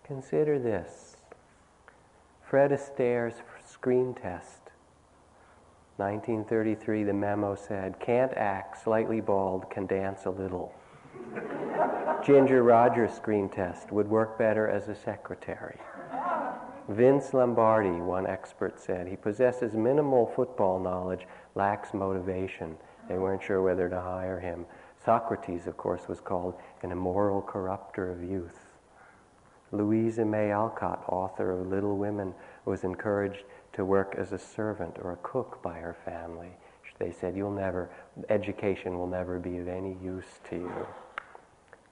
[0.04, 1.18] Consider this.
[2.48, 4.60] Fred Astaire's screen test.
[5.98, 10.74] 1933, the memo said, can't act, slightly bald, can dance a little.
[12.26, 15.78] Ginger Rogers' screen test would work better as a secretary.
[16.90, 22.78] Vince Lombardi, one expert said, he possesses minimal football knowledge, lacks motivation.
[23.08, 24.66] They weren't sure whether to hire him.
[25.04, 28.60] Socrates, of course, was called an immoral corrupter of youth.
[29.72, 32.34] Louisa May Alcott, author of Little Women,
[32.66, 33.44] was encouraged
[33.74, 36.52] to work as a servant or a cook by her family.
[37.00, 37.90] They said, You'll never,
[38.30, 40.88] education will never be of any use to you.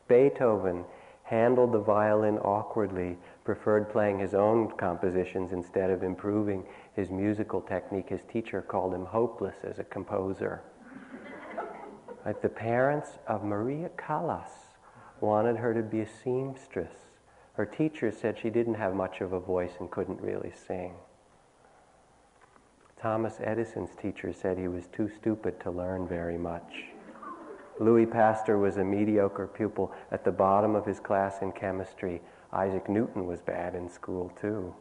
[0.08, 0.86] Beethoven
[1.32, 6.62] handled the violin awkwardly, preferred playing his own compositions instead of improving
[6.94, 8.10] his musical technique.
[8.10, 10.62] His teacher called him hopeless as a composer.
[12.26, 14.76] like the parents of Maria Callas
[15.22, 16.94] wanted her to be a seamstress.
[17.54, 20.94] Her teacher said she didn't have much of a voice and couldn't really sing.
[23.02, 26.91] Thomas Edison's teacher said he was too stupid to learn very much.
[27.80, 32.22] Louis Pasteur was a mediocre pupil at the bottom of his class in chemistry.
[32.54, 34.74] Isaac Newton was bad in school, too.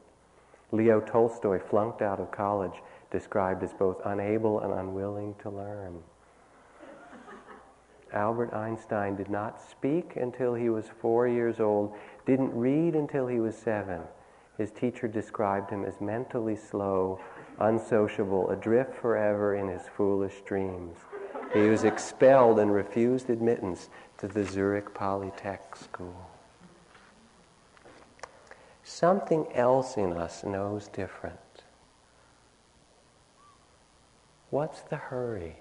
[0.73, 6.03] Leo Tolstoy flunked out of college, described as both unable and unwilling to learn.
[8.13, 11.95] Albert Einstein did not speak until he was four years old,
[12.27, 14.03] didn't read until he was seven.
[14.59, 17.21] His teacher described him as mentally slow,
[17.61, 20.99] unsociable, adrift forever in his foolish dreams.
[21.53, 26.31] He was expelled and refused admittance to the Zurich Polytech School.
[28.85, 31.39] Something else in us knows different.
[34.51, 35.57] What's the hurry?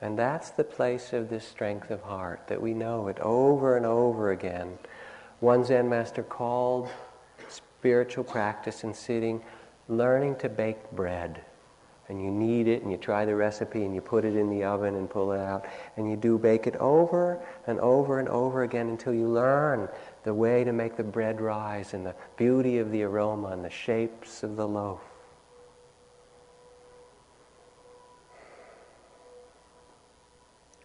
[0.00, 3.86] And that's the place of this strength of heart, that we know it over and
[3.86, 4.78] over again.
[5.40, 6.88] One Zen master called
[7.48, 9.42] spiritual practice and sitting
[9.88, 11.42] learning to bake bread.
[12.08, 14.62] And you knead it and you try the recipe and you put it in the
[14.62, 15.66] oven and pull it out.
[15.96, 19.88] And you do bake it over and over and over again until you learn
[20.22, 23.70] the way to make the bread rise and the beauty of the aroma and the
[23.70, 25.00] shapes of the loaf.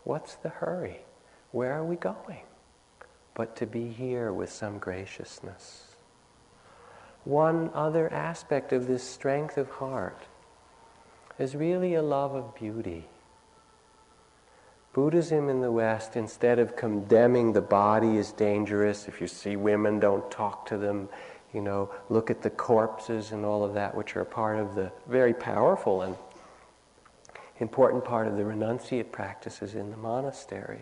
[0.04, 1.02] What's the hurry?
[1.52, 2.42] Where are we going?
[3.36, 5.96] But to be here with some graciousness.
[7.24, 10.26] One other aspect of this strength of heart
[11.40, 13.08] is really a love of beauty.
[14.94, 20.00] Buddhism in the West, instead of condemning the body as dangerous, if you see women,
[20.00, 21.08] don't talk to them,
[21.54, 24.92] you know, look at the corpses and all of that, which are part of the
[25.08, 26.16] very powerful and
[27.60, 30.82] important part of the renunciate practices in the monastery.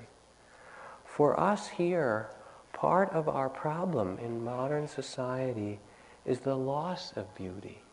[1.05, 2.29] For us here,
[2.73, 5.79] part of our problem in modern society
[6.25, 7.83] is the loss of beauty,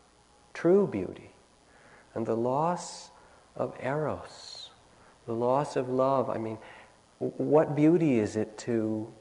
[0.53, 1.31] true beauty,
[2.15, 3.11] and the loss
[3.55, 4.69] of eros,
[5.25, 6.29] the loss of love.
[6.29, 6.57] I mean,
[7.19, 9.11] what beauty is it to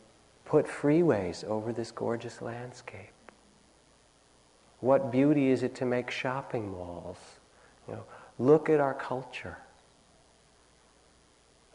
[0.44, 3.10] put freeways over this gorgeous landscape?
[4.80, 7.18] What beauty is it to make shopping malls?
[7.88, 8.04] You know,
[8.38, 9.56] Look at our culture.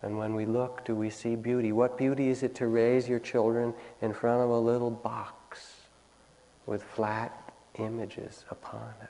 [0.03, 1.71] And when we look, do we see beauty?
[1.71, 5.81] What beauty is it to raise your children in front of a little box
[6.65, 9.09] with flat images upon it?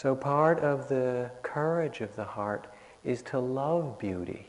[0.00, 2.68] So, part of the courage of the heart
[3.02, 4.46] is to love beauty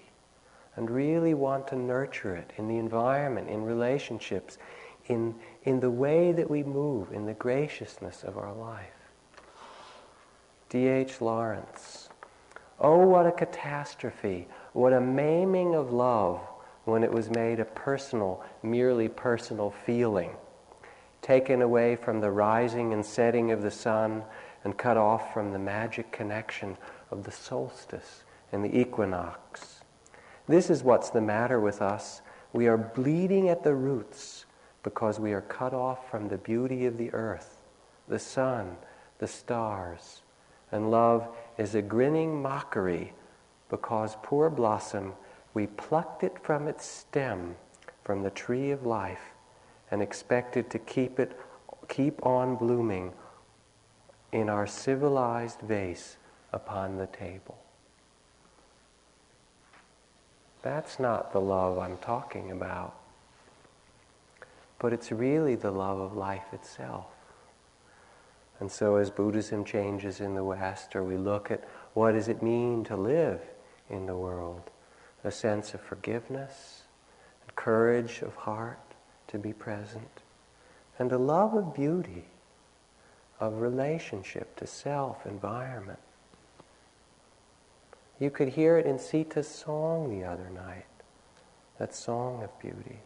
[0.75, 4.59] and really want to nurture it in the environment, in relationships,
[5.07, 5.33] in,
[5.63, 8.93] in the way that we move, in the graciousness of our life.
[10.69, 11.19] D.H.
[11.19, 12.09] Lawrence.
[12.79, 16.41] Oh, what a catastrophe, what a maiming of love
[16.85, 20.29] when it was made a personal, merely personal feeling,
[21.23, 24.23] taken away from the rising and setting of the sun
[24.63, 26.77] and cut off from the magic connection
[27.11, 29.81] of the solstice and the equinox.
[30.47, 32.21] This is what's the matter with us.
[32.53, 34.45] We are bleeding at the roots
[34.83, 37.61] because we are cut off from the beauty of the earth,
[38.07, 38.77] the sun,
[39.19, 40.21] the stars,
[40.71, 43.13] and love is a grinning mockery
[43.69, 45.13] because, poor blossom,
[45.53, 47.55] we plucked it from its stem,
[48.03, 49.33] from the tree of life,
[49.91, 51.37] and expected to keep it,
[51.87, 53.13] keep on blooming
[54.31, 56.17] in our civilized vase
[56.51, 57.57] upon the table.
[60.61, 62.95] That's not the love I'm talking about.
[64.77, 67.07] But it's really the love of life itself.
[68.59, 71.63] And so as Buddhism changes in the West, or we look at
[71.93, 73.41] what does it mean to live
[73.89, 74.69] in the world,
[75.23, 76.83] a sense of forgiveness,
[77.55, 78.79] courage of heart
[79.27, 80.21] to be present,
[80.97, 82.23] and a love of beauty,
[83.39, 85.99] of relationship to self, environment.
[88.19, 90.85] You could hear it in Sita's song the other night,
[91.77, 92.99] that song of beauty.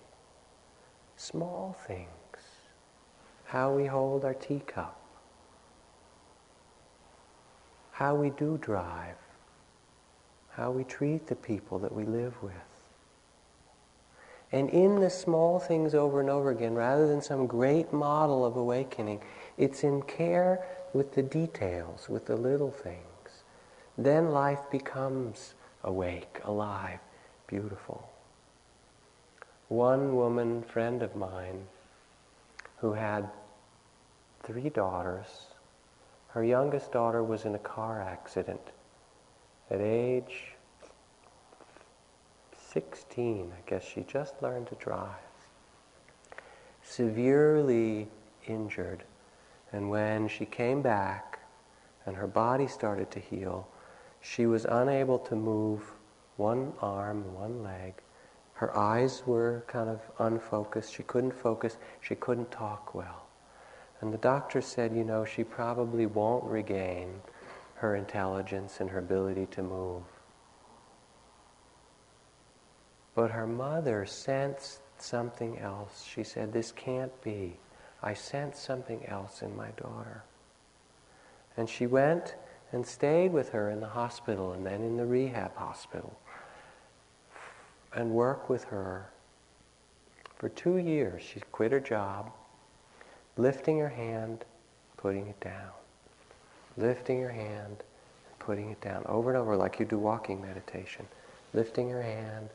[1.16, 2.08] Small things,
[3.46, 5.00] how we hold our teacup,
[7.92, 9.16] how we do drive,
[10.50, 12.54] how we treat the people that we live with.
[14.52, 18.56] And in the small things over and over again, rather than some great model of
[18.56, 19.20] awakening,
[19.58, 23.44] it's in care with the details, with the little things.
[23.98, 27.00] Then life becomes awake, alive,
[27.48, 28.10] beautiful.
[29.68, 31.68] One woman friend of mine
[32.78, 33.30] who had
[34.44, 35.48] three daughters
[36.34, 38.72] her youngest daughter was in a car accident
[39.70, 40.54] at age
[42.72, 43.54] 16.
[43.56, 45.14] I guess she just learned to drive.
[46.82, 48.08] Severely
[48.48, 49.04] injured
[49.74, 51.40] And when she came back
[52.06, 53.68] and her body started to heal,
[54.22, 55.82] she was unable to move
[56.38, 57.96] one arm, one leg.
[58.54, 60.94] Her eyes were kind of unfocused.
[60.94, 61.78] She couldn't focus.
[62.00, 63.26] She couldn't talk well.
[64.00, 67.22] And the doctor said, you know, she probably won't regain
[67.76, 70.04] her intelligence and her ability to move.
[73.16, 76.06] But her mother sensed something else.
[76.06, 77.58] She said, This can't be.
[78.04, 80.24] I sense something else in my daughter.
[81.56, 82.36] And she went
[82.74, 86.20] and stayed with her in the hospital and then in the rehab hospital
[87.96, 89.10] and worked with her
[90.36, 91.24] for two years.
[91.24, 92.32] She quit her job,
[93.38, 94.44] lifting her hand,
[94.98, 95.72] putting it down.
[96.76, 97.84] Lifting her hand,
[98.40, 101.06] putting it down over and over like you do walking meditation.
[101.54, 102.50] Lifting her hand,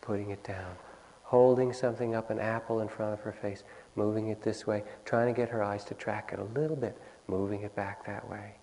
[0.00, 0.76] putting it down,
[1.24, 3.64] holding something up, an apple in front of her face,
[3.96, 6.96] moving it this way, trying to get her eyes to track it a little bit,
[7.28, 8.54] moving it back that way.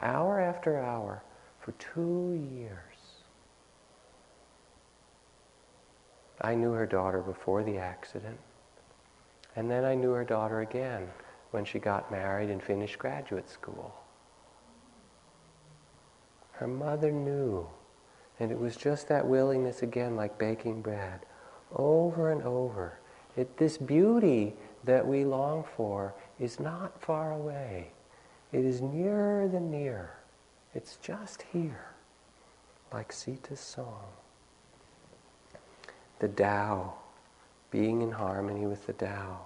[0.00, 1.22] Hour after hour
[1.60, 2.82] for two years.
[6.40, 8.38] I knew her daughter before the accident.
[9.56, 11.08] And then I knew her daughter again
[11.50, 13.92] when she got married and finished graduate school.
[16.52, 17.66] Her mother knew
[18.40, 21.20] and it was just that willingness again, like baking bread,
[21.74, 22.98] over and over.
[23.36, 24.54] It, this beauty
[24.88, 27.90] that we long for is not far away.
[28.52, 30.14] It is nearer than near.
[30.74, 31.90] It's just here,
[32.90, 34.06] like Sita's song.
[36.20, 36.94] The Tao,
[37.70, 39.44] being in harmony with the Tao.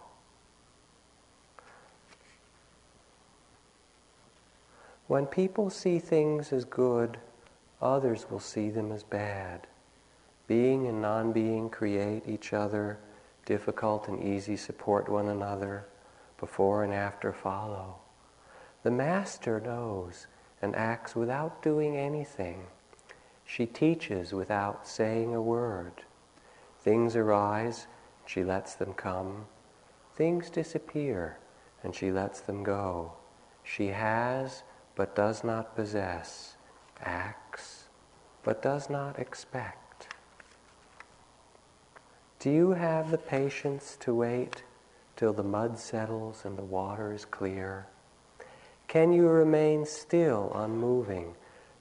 [5.08, 7.18] When people see things as good,
[7.80, 9.66] others will see them as bad.
[10.46, 12.98] Being and non being create each other,
[13.44, 15.86] difficult and easy support one another,
[16.38, 17.96] before and after follow.
[18.82, 20.26] The Master knows
[20.60, 22.64] and acts without doing anything.
[23.44, 26.04] She teaches without saying a word.
[26.80, 27.86] Things arise,
[28.26, 29.46] she lets them come.
[30.14, 31.38] Things disappear,
[31.82, 33.12] and she lets them go.
[33.62, 34.62] She has,
[34.94, 36.56] but does not possess
[37.00, 37.88] acts,
[38.42, 39.81] but does not expect.
[42.42, 44.64] Do you have the patience to wait
[45.14, 47.86] till the mud settles and the water is clear?
[48.88, 51.36] Can you remain still, unmoving,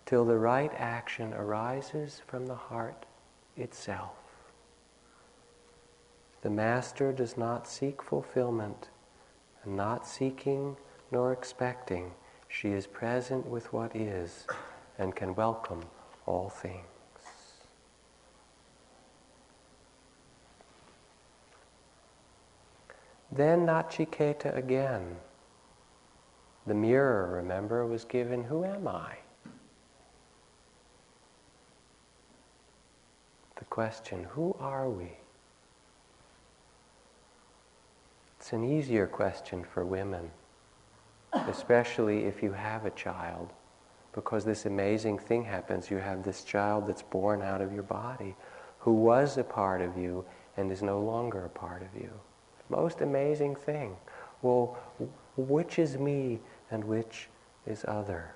[0.05, 3.07] till the right action arises from the heart
[3.57, 4.11] itself?
[6.43, 8.89] The Master does not seek fulfillment,
[9.63, 10.77] and not seeking
[11.09, 12.11] nor expecting,
[12.47, 14.45] she is present with what is
[14.99, 15.81] and can welcome
[16.27, 16.90] all things.
[23.31, 25.15] Then Nachiketa again.
[26.67, 29.15] The mirror, remember, was given, Who am I?
[33.57, 35.11] The question, Who are we?
[38.39, 40.31] It's an easier question for women,
[41.33, 43.53] especially if you have a child
[44.13, 45.89] because this amazing thing happens.
[45.89, 48.35] You have this child that's born out of your body
[48.79, 50.25] who was a part of you
[50.57, 52.11] and is no longer a part of you.
[52.71, 53.97] Most amazing thing.
[54.41, 54.77] Well,
[55.35, 56.39] which is me
[56.71, 57.27] and which
[57.67, 58.33] is other?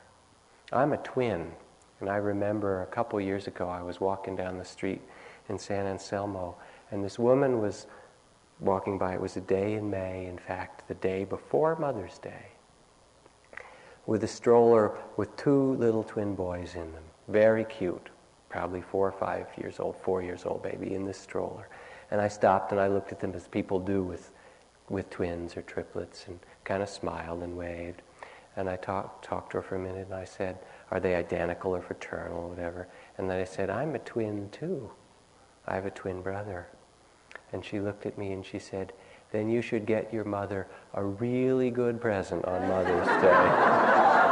[0.74, 1.54] I'm a twin,
[2.02, 5.02] and I remember a couple years ago I was walking down the street
[5.48, 6.58] in San Anselmo,
[6.92, 7.88] and this woman was
[8.60, 9.14] walking by.
[9.14, 12.48] It was a day in May, in fact, the day before Mother's Day
[14.06, 17.04] with a stroller with two little twin boys in them.
[17.30, 18.10] Very cute,
[18.50, 21.70] probably four or five years old, four years old baby in this stroller.
[22.12, 24.32] And I stopped and I looked at them as people do with,
[24.90, 28.02] with twins or triplets and kind of smiled and waved.
[28.56, 30.60] And I talked, talked to her for a minute and I said,
[30.92, 32.88] Are they identical or fraternal or whatever?
[33.18, 34.90] And then I said, I'm a twin too.
[35.68, 36.68] I have a twin brother.
[37.52, 38.94] And she looked at me and she said,
[39.36, 44.22] then you should get your mother a really good present on Mother's Day.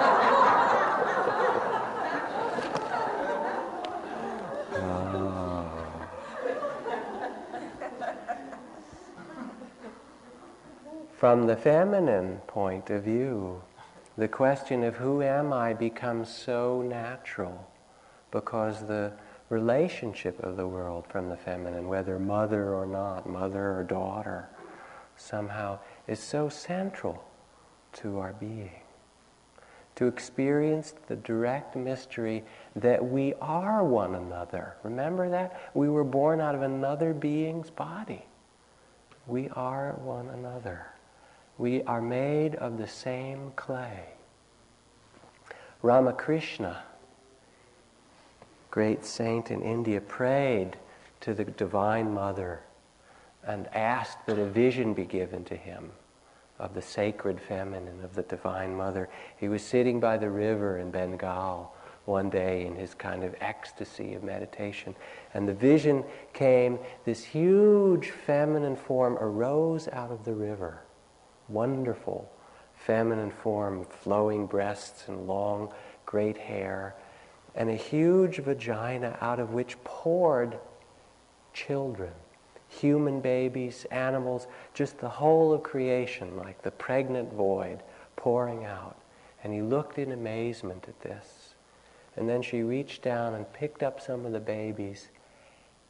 [11.23, 13.61] From the feminine point of view,
[14.17, 17.65] the question of who am I becomes so natural
[18.29, 19.13] because the
[19.47, 24.49] relationship of the world from the feminine, whether mother or not, mother or daughter,
[25.15, 27.23] somehow is so central
[27.93, 28.81] to our being.
[29.95, 32.43] To experience the direct mystery
[32.75, 34.75] that we are one another.
[34.83, 35.71] Remember that?
[35.73, 38.25] We were born out of another being's body.
[39.25, 40.92] We are one another.
[41.57, 44.05] We are made of the same clay.
[45.81, 46.83] Ramakrishna,
[48.71, 50.77] great saint in India, prayed
[51.21, 52.61] to the Divine Mother
[53.45, 55.91] and asked that a vision be given to him
[56.59, 59.09] of the sacred feminine, of the Divine Mother.
[59.37, 61.73] He was sitting by the river in Bengal
[62.05, 64.95] one day in his kind of ecstasy of meditation.
[65.33, 70.82] And the vision came this huge feminine form arose out of the river.
[71.49, 72.29] Wonderful
[72.75, 75.71] feminine form, flowing breasts and long,
[76.05, 76.95] great hair,
[77.55, 80.57] and a huge vagina out of which poured
[81.53, 82.11] children
[82.79, 87.81] human babies, animals, just the whole of creation, like the pregnant void
[88.15, 88.97] pouring out.
[89.43, 91.55] And he looked in amazement at this.
[92.15, 95.09] And then she reached down and picked up some of the babies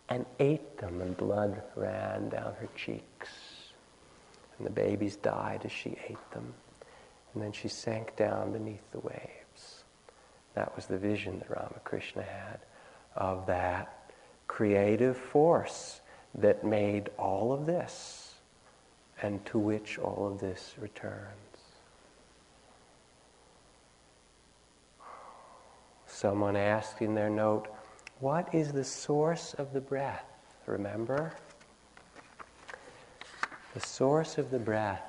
[0.10, 3.30] and ate them, and blood ran down her cheeks.
[4.64, 6.54] And the babies died as she ate them.
[7.34, 9.84] And then she sank down beneath the waves.
[10.54, 12.60] That was the vision that Ramakrishna had
[13.14, 14.10] of that
[14.48, 16.00] creative force
[16.36, 18.36] that made all of this
[19.22, 21.28] and to which all of this returns.
[26.08, 27.68] Someone asked in their note,
[28.22, 30.24] What is the source of the breath?
[30.68, 31.34] Remember?
[33.74, 35.02] The source of the breath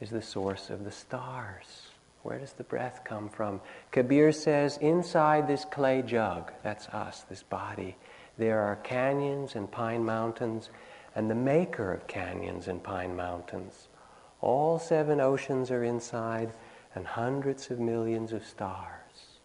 [0.00, 1.88] is the source of the stars.
[2.22, 3.60] Where does the breath come from?
[3.90, 7.96] Kabir says, inside this clay jug, that's us, this body,
[8.38, 10.70] there are canyons and pine mountains,
[11.16, 13.88] and the maker of canyons and pine mountains.
[14.40, 16.52] All seven oceans are inside,
[16.94, 19.40] and hundreds of millions of stars.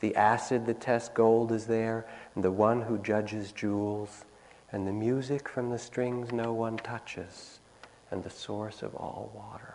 [0.00, 2.04] The acid that tests gold is there,
[2.34, 4.24] and the one who judges jewels,
[4.72, 7.59] and the music from the strings no one touches,
[8.10, 9.74] and the source of all water.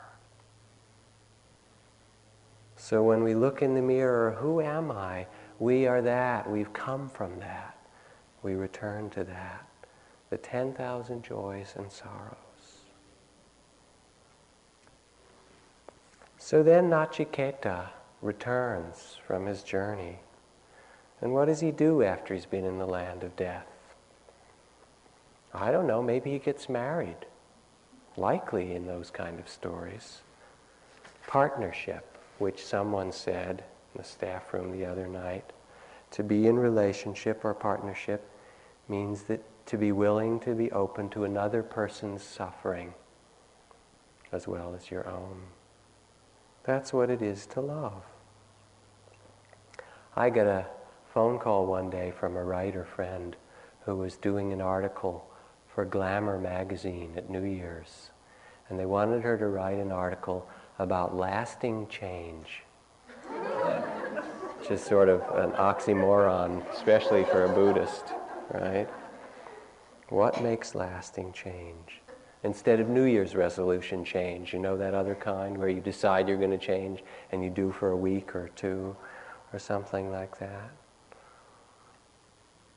[2.77, 5.27] So when we look in the mirror, who am I?
[5.59, 6.49] We are that.
[6.49, 7.75] We've come from that
[8.45, 9.65] we return to that,
[10.29, 12.38] the 10,000 joys and sorrows.
[16.38, 17.88] So then Nachiketa
[18.21, 20.19] returns from his journey.
[21.21, 23.65] And what does he do after he's been in the land of death?
[25.51, 27.25] I don't know, maybe he gets married.
[28.18, 30.22] Likely in those kind of stories.
[31.28, 33.63] Partnership, which someone said
[33.93, 35.51] in the staff room the other night.
[36.11, 38.30] To be in relationship or partnership
[38.88, 42.93] means that to be willing to be open to another person's suffering
[44.32, 45.41] as well as your own.
[46.63, 48.03] That's what it is to love.
[50.16, 50.68] I got a
[51.13, 53.36] phone call one day from a writer friend
[53.86, 55.26] who was doing an article
[55.76, 58.09] for Glamour magazine at New Year's.
[58.69, 60.49] And they wanted her to write an article
[60.80, 62.63] about lasting change.
[64.67, 68.05] Just sort of an oxymoron, especially for a Buddhist
[68.51, 68.88] right?
[70.09, 72.01] What makes lasting change?
[72.43, 76.38] Instead of New Year's resolution change, you know that other kind where you decide you're
[76.38, 78.95] going to change and you do for a week or two
[79.51, 80.71] or something like that.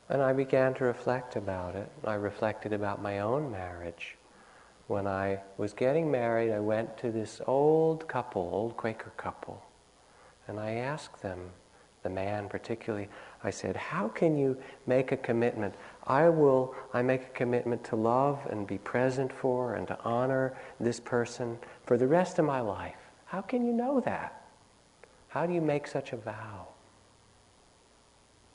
[0.08, 1.90] And I began to reflect about it.
[2.04, 4.16] I reflected about my own marriage.
[4.86, 9.62] When I was getting married, I went to this old couple, old Quaker couple,
[10.46, 11.50] and I asked them,
[12.02, 13.08] the man particularly,
[13.44, 14.56] I said, How can you
[14.86, 15.74] make a commitment?
[16.06, 20.56] I will, I make a commitment to love and be present for and to honor
[20.80, 22.96] this person for the rest of my life.
[23.26, 24.42] How can you know that?
[25.28, 26.68] How do you make such a vow?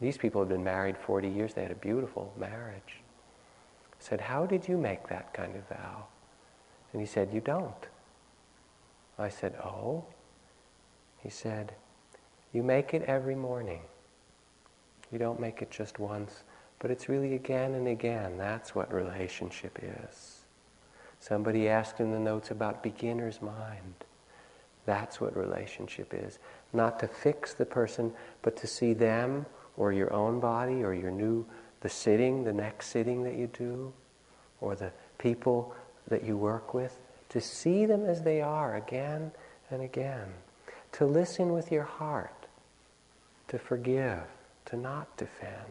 [0.03, 2.99] These people had been married 40 years, they had a beautiful marriage.
[3.93, 6.07] I said, How did you make that kind of vow?
[6.91, 7.87] And he said, You don't.
[9.17, 10.03] I said, Oh?
[11.21, 11.75] He said,
[12.51, 13.79] You make it every morning.
[15.09, 16.43] You don't make it just once,
[16.79, 18.37] but it's really again and again.
[18.37, 20.41] That's what relationship is.
[21.21, 24.03] Somebody asked in the notes about beginner's mind.
[24.85, 26.39] That's what relationship is.
[26.73, 29.45] Not to fix the person, but to see them
[29.77, 31.45] or your own body or your new,
[31.81, 33.91] the sitting, the next sitting that you do,
[34.61, 35.75] or the people
[36.07, 36.99] that you work with,
[37.29, 39.31] to see them as they are again
[39.71, 40.27] and again.
[40.93, 42.47] To listen with your heart,
[43.47, 44.23] to forgive,
[44.65, 45.65] to not defend.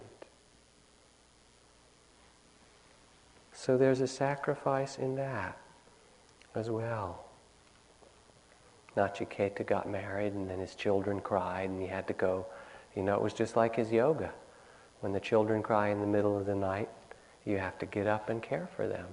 [3.52, 5.56] So there's a sacrifice in that
[6.54, 7.24] as well.
[8.96, 12.46] Nachiketa got married and then his children cried and he had to go.
[12.96, 14.32] You know, it was just like his yoga.
[15.00, 16.88] When the children cry in the middle of the night,
[17.44, 19.06] you have to get up and care for them.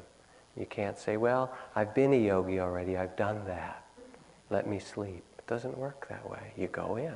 [0.56, 3.86] You can't say, well, I've been a yogi already, I've done that.
[4.50, 5.24] Let me sleep.
[5.38, 6.54] It doesn't work that way.
[6.58, 7.14] You go in.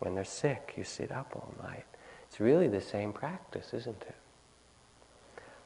[0.00, 1.84] When they're sick, you sit up all night.
[2.28, 4.14] It's really the same practice, isn't it?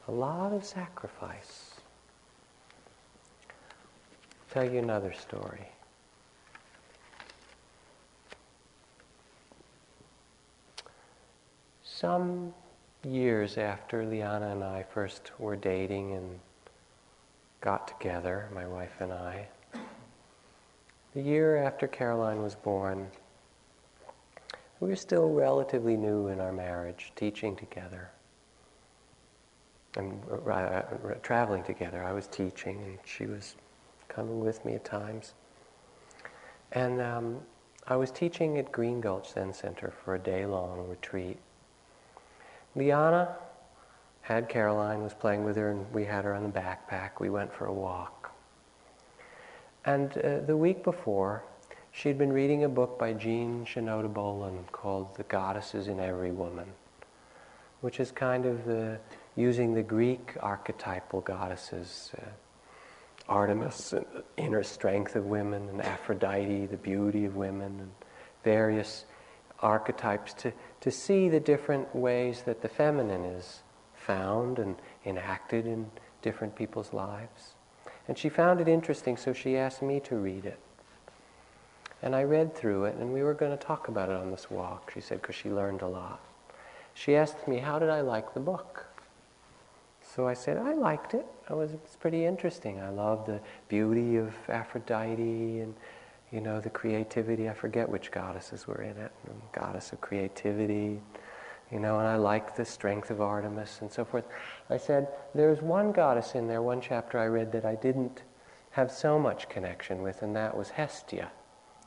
[0.07, 1.71] A lot of sacrifice.
[3.49, 5.67] I'll tell you another story.
[12.05, 12.53] Some
[13.03, 16.39] years after Liana and I first were dating and
[17.61, 19.47] got together, my wife and I,
[21.15, 23.07] the year after Caroline was born,
[24.79, 28.11] we were still relatively new in our marriage, teaching together
[29.95, 30.83] and uh, uh,
[31.23, 32.03] traveling together.
[32.03, 33.55] I was teaching, and she was
[34.09, 35.33] coming with me at times.
[36.71, 37.39] And um,
[37.87, 41.39] I was teaching at Green Gulch Zen Center for a day-long retreat.
[42.75, 43.35] Liana
[44.21, 47.19] had Caroline, was playing with her, and we had her on the backpack.
[47.19, 48.31] We went for a walk.
[49.85, 51.43] And uh, the week before,
[51.91, 56.65] she'd been reading a book by Jean Shinoda Bolen called The Goddesses in Every Woman,
[57.81, 58.99] which is kind of the
[59.35, 62.25] using the Greek archetypal goddesses, uh,
[63.27, 67.91] Artemis, and the inner strength of women, and Aphrodite, the beauty of women, and
[68.43, 69.05] various
[69.65, 73.63] archetypes to, to see the different ways that the feminine is
[73.95, 75.89] found and enacted in
[76.21, 77.55] different people's lives.
[78.07, 80.59] And she found it interesting, so she asked me to read it.
[82.03, 84.51] And I read through it, and we were going to talk about it on this
[84.51, 86.19] walk, she said, because she learned a lot.
[86.93, 88.85] She asked me, How did I like the book?
[90.15, 91.25] So I said, I liked it.
[91.49, 92.79] It was, it was pretty interesting.
[92.79, 95.73] I loved the beauty of Aphrodite and,
[96.31, 97.49] you know, the creativity.
[97.49, 99.11] I forget which goddesses were in it.
[99.53, 100.99] goddess of creativity,
[101.71, 104.25] you know, and I like the strength of Artemis and so forth.
[104.69, 108.23] I said, there's one goddess in there, one chapter I read that I didn't
[108.71, 111.31] have so much connection with, and that was Hestia,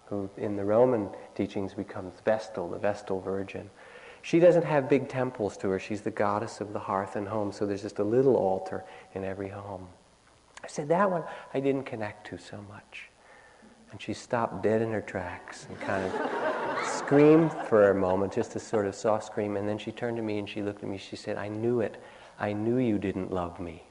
[0.07, 3.69] who in the Roman teachings becomes Vestal, the Vestal Virgin.
[4.23, 5.79] She doesn't have big temples to her.
[5.79, 8.85] She's the goddess of the hearth and home, so there's just a little altar
[9.15, 9.87] in every home.
[10.65, 11.25] I said, that one
[11.55, 13.08] I didn't connect to so much.
[13.91, 18.55] And she stopped dead in her tracks and kind of screamed for a moment, just
[18.57, 19.57] a sort of soft scream.
[19.57, 20.99] And then she turned to me and she looked at me.
[20.99, 22.03] She said, I knew it.
[22.39, 23.83] I knew you didn't love me.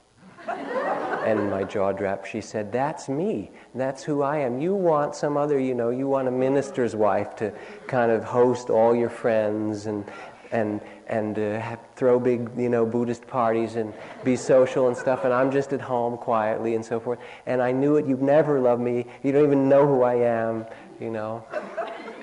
[0.47, 2.27] and my jaw dropped.
[2.27, 3.51] She said, That's me.
[3.75, 4.61] That's who I am.
[4.61, 7.51] You want some other, you know, you want a minister's wife to
[7.87, 10.05] kind of host all your friends and,
[10.51, 13.93] and, and uh, have, throw big, you know, Buddhist parties and
[14.23, 17.19] be social and stuff, and I'm just at home quietly and so forth.
[17.45, 18.05] And I knew it.
[18.05, 19.05] You've never loved me.
[19.23, 20.65] You don't even know who I am,
[20.99, 21.45] you know.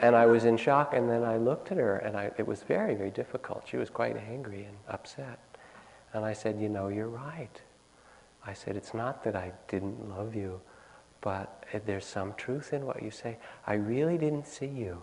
[0.01, 2.63] And I was in shock, and then I looked at her, and I, it was
[2.63, 3.65] very, very difficult.
[3.67, 5.39] She was quite angry and upset.
[6.13, 7.61] And I said, You know, you're right.
[8.47, 10.61] I said, It's not that I didn't love you,
[11.21, 13.39] but there's some truth in what you say.
[13.67, 15.03] I really didn't see you.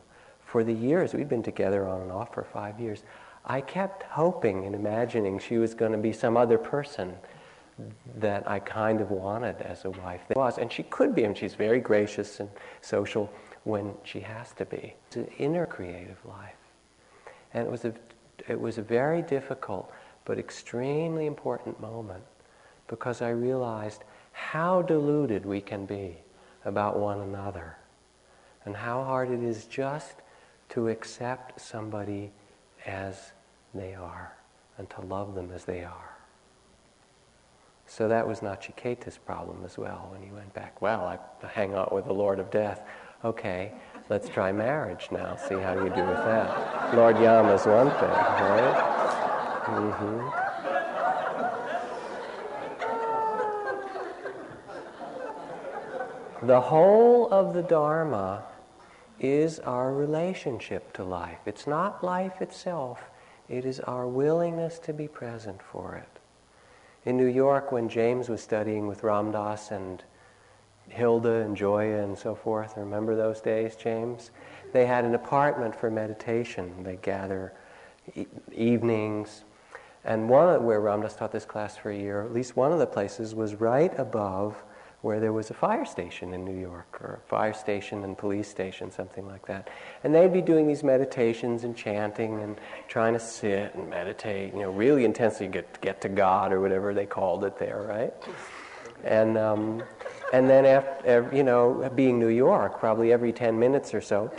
[0.52, 3.04] For the years, we've been together on and off for five years,
[3.46, 7.16] I kept hoping and imagining she was going to be some other person
[8.18, 10.20] that I kind of wanted as a wife.
[10.36, 12.50] was, and she could be, and she's very gracious and
[12.82, 13.32] social
[13.64, 14.94] when she has to be.
[15.08, 16.58] It's an inner creative life.
[17.54, 17.94] And it was a,
[18.50, 19.90] it was a very difficult
[20.26, 22.26] but extremely important moment
[22.90, 26.18] because I realized how deluded we can be
[26.66, 27.78] about one another
[28.66, 30.21] and how hard it is just
[30.72, 32.32] to accept somebody
[32.86, 33.34] as
[33.74, 34.34] they are
[34.78, 36.18] and to love them as they are.
[37.86, 40.82] So that was Nachiketa's problem as well when he went back.
[40.82, 42.82] Well, I hang out with the Lord of Death.
[43.26, 43.74] Okay,
[44.10, 46.96] let's try marriage now, see how you do with that.
[46.96, 48.74] Lord Yama's one thing, right?
[49.66, 50.30] Mm-hmm.
[56.48, 58.46] The whole of the Dharma
[59.22, 61.38] is our relationship to life.
[61.46, 63.04] It's not life itself,
[63.48, 66.20] it is our willingness to be present for it.
[67.08, 70.04] In New York, when James was studying with Ram Dass and
[70.90, 74.32] Hilda and Joya and so forth, remember those days, James?
[74.74, 76.84] They had an apartment for meditation.
[76.84, 77.54] They gather
[78.16, 79.44] e- evenings.
[80.04, 82.80] And one where Ram Dass taught this class for a year, at least one of
[82.80, 84.64] the places was right above
[85.02, 88.48] where there was a fire station in New York, or a fire station and police
[88.48, 89.68] station, something like that.
[90.04, 94.60] And they'd be doing these meditations and chanting and trying to sit and meditate, you
[94.60, 98.14] know, really intensely get, get to God or whatever they called it there, right?
[99.04, 99.82] And, um,
[100.34, 104.32] and then, after, you know, being New York, probably every 10 minutes or so,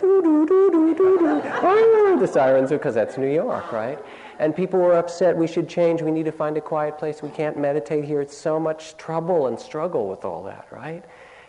[2.20, 3.98] the sirens, because that's New York, right?
[4.38, 7.30] And people were upset, we should change, we need to find a quiet place, we
[7.30, 8.20] can't meditate here.
[8.20, 11.04] It's so much trouble and struggle with all that, right?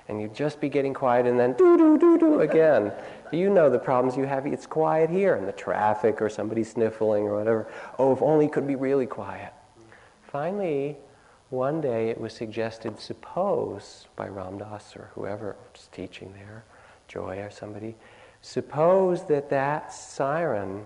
[0.08, 2.92] And you'd just be getting quiet and then do, do, do, do again.
[3.32, 4.46] You know the problems you have.
[4.46, 7.72] It's quiet here, and the traffic or somebody sniffling or whatever.
[7.98, 9.54] Oh, if only it could be really quiet.
[10.22, 10.98] Finally,
[11.50, 16.64] one day it was suggested, suppose, by Ram Dass or whoever was teaching there,
[17.08, 17.96] Joy or somebody,
[18.42, 20.86] suppose that that siren,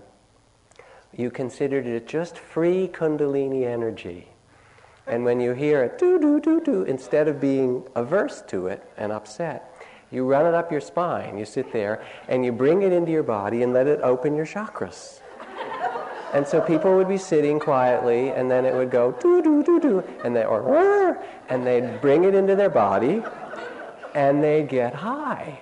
[1.16, 4.28] you considered it just free Kundalini energy.
[5.06, 8.82] And when you hear it, do, do, do, do, instead of being averse to it
[8.96, 9.74] and upset,
[10.10, 11.38] you run it up your spine.
[11.38, 14.46] You sit there and you bring it into your body and let it open your
[14.46, 15.20] chakras.
[16.34, 19.80] And so people would be sitting quietly, and then it would go doo doo doo
[19.80, 23.22] doo, and they or and they'd bring it into their body,
[24.14, 25.58] and they'd get high,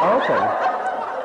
[0.00, 0.67] open,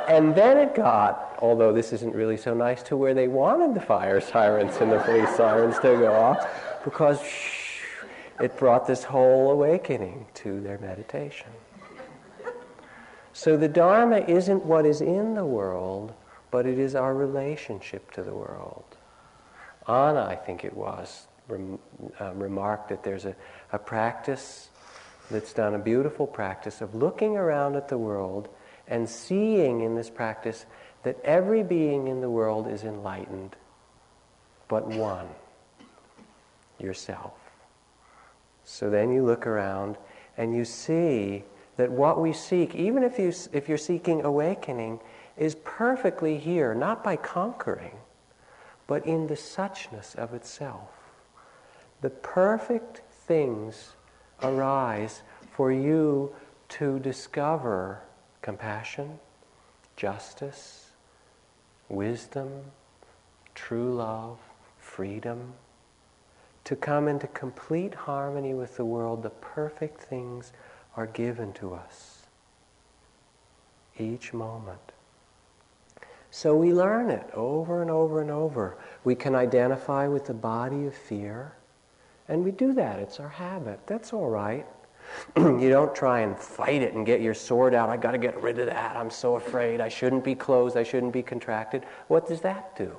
[0.07, 3.81] and then it got, although this isn't really so nice, to where they wanted the
[3.81, 6.47] fire sirens and the police sirens to go off,
[6.83, 7.21] because
[8.39, 11.47] it brought this whole awakening to their meditation.
[13.33, 16.13] So the Dharma isn't what is in the world
[16.53, 18.85] but it is our relationship to the world.
[19.87, 21.79] Anna, I think it was, rem,
[22.21, 23.35] uh, remarked that there's a,
[23.71, 24.69] a practice
[25.31, 28.49] that's done, a beautiful practice of looking around at the world
[28.87, 30.65] and seeing in this practice
[31.03, 33.55] that every being in the world is enlightened,
[34.67, 35.27] but one
[36.79, 37.33] yourself.
[38.63, 39.97] So then you look around
[40.37, 41.43] and you see
[41.77, 44.99] that what we seek, even if, you, if you're seeking awakening,
[45.37, 47.97] is perfectly here, not by conquering,
[48.87, 50.89] but in the suchness of itself.
[52.01, 53.93] The perfect things
[54.41, 56.33] arise for you
[56.69, 58.01] to discover
[58.43, 59.17] compassion,
[59.95, 60.91] justice,
[61.89, 62.51] wisdom,
[63.55, 64.37] true love,
[64.77, 65.53] freedom,
[66.65, 69.23] to come into complete harmony with the world.
[69.23, 70.53] The perfect things
[70.95, 72.27] are given to us
[73.97, 74.91] each moment.
[76.31, 78.77] So we learn it over and over and over.
[79.03, 81.53] We can identify with the body of fear,
[82.27, 82.99] and we do that.
[82.99, 83.79] It's our habit.
[83.85, 84.65] That's all right.
[85.37, 87.89] you don't try and fight it and get your sword out.
[87.89, 88.95] I got to get rid of that.
[88.95, 89.81] I'm so afraid.
[89.81, 90.77] I shouldn't be closed.
[90.77, 91.85] I shouldn't be contracted.
[92.07, 92.95] What does that do?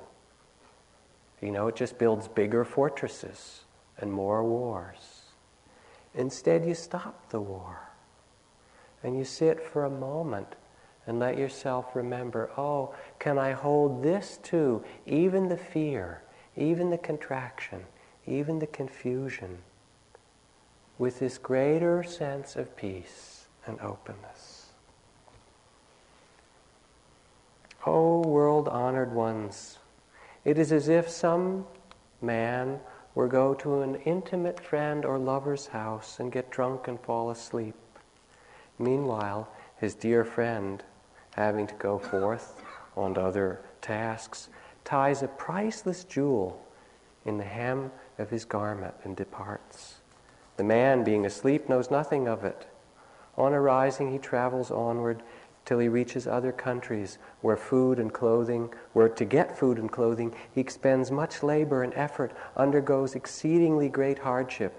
[1.40, 3.64] You know, it just builds bigger fortresses
[3.98, 5.22] and more wars.
[6.14, 7.90] Instead, you stop the war
[9.02, 10.56] and you sit for a moment
[11.06, 14.82] and let yourself remember oh, can I hold this too?
[15.06, 16.22] Even the fear,
[16.56, 17.84] even the contraction,
[18.26, 19.58] even the confusion,
[20.98, 24.66] with this greater sense of peace and openness.
[27.86, 29.78] Oh, world honored ones,
[30.44, 31.66] it is as if some
[32.22, 32.80] man
[33.14, 37.74] were go to an intimate friend or lover's house and get drunk and fall asleep.
[38.78, 40.82] Meanwhile, his dear friend
[41.34, 42.62] having to go forth
[42.96, 44.48] on other tasks,
[44.84, 46.64] ties a priceless jewel
[47.24, 49.93] in the hem of his garment and departs.
[50.56, 52.66] The man, being asleep, knows nothing of it.
[53.36, 55.22] On arising, he travels onward
[55.64, 60.34] till he reaches other countries where food and clothing, where to get food and clothing,
[60.54, 64.74] he expends much labor and effort, undergoes exceedingly great hardship,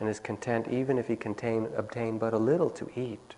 [0.00, 3.34] and is content even if he contain, obtain but a little to eat.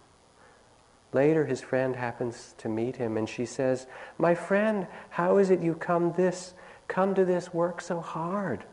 [1.12, 3.86] Later, his friend happens to meet him, and she says,
[4.18, 6.54] My friend, how is it you come this,
[6.88, 8.64] come to this work so hard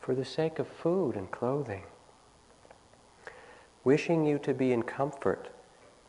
[0.00, 1.82] for the sake of food and clothing?
[3.88, 5.48] Wishing you to be in comfort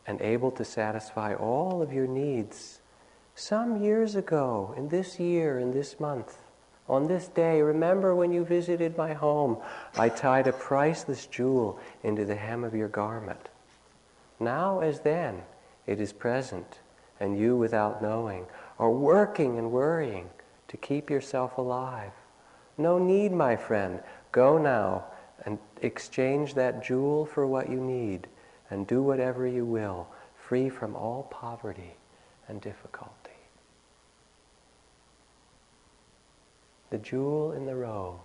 [0.06, 2.82] and able to satisfy all of your needs.
[3.34, 6.42] Some years ago, in this year, in this month,
[6.90, 9.56] on this day, remember when you visited my home,
[9.96, 13.48] I tied a priceless jewel into the hem of your garment.
[14.38, 15.40] Now as then,
[15.86, 16.80] it is present,
[17.18, 18.44] and you, without knowing,
[18.78, 20.28] are working and worrying
[20.68, 22.12] to keep yourself alive.
[22.76, 24.02] No need, my friend.
[24.32, 25.06] Go now
[25.44, 28.26] and exchange that jewel for what you need
[28.70, 31.94] and do whatever you will, free from all poverty
[32.48, 33.14] and difficulty.
[36.90, 38.20] The jewel in the robe.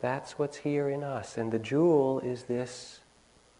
[0.00, 1.36] That's what's here in us.
[1.36, 3.00] And the jewel is this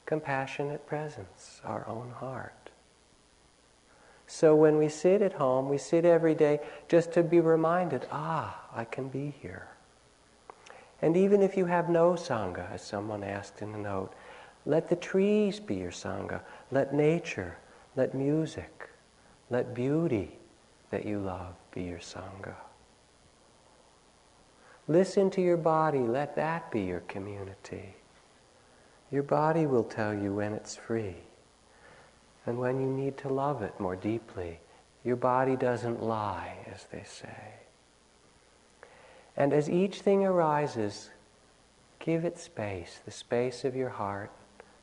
[0.07, 2.71] compassionate presence, our own heart.
[4.27, 8.65] So when we sit at home, we sit every day just to be reminded, ah,
[8.75, 9.69] I can be here.
[11.03, 14.12] And even if you have no Sangha, as someone asked in a note,
[14.66, 16.40] let the trees be your Sangha.
[16.70, 17.57] Let nature,
[17.96, 18.88] let music,
[19.48, 20.38] let beauty
[20.90, 22.55] that you love be your Sangha.
[24.88, 27.94] Listen to your body, let that be your community.
[29.11, 31.16] Your body will tell you when it's free
[32.46, 34.59] and when you need to love it more deeply.
[35.05, 37.60] Your body doesn't lie, as they say.
[39.41, 41.09] And as each thing arises,
[41.99, 44.30] give it space the space of your heart,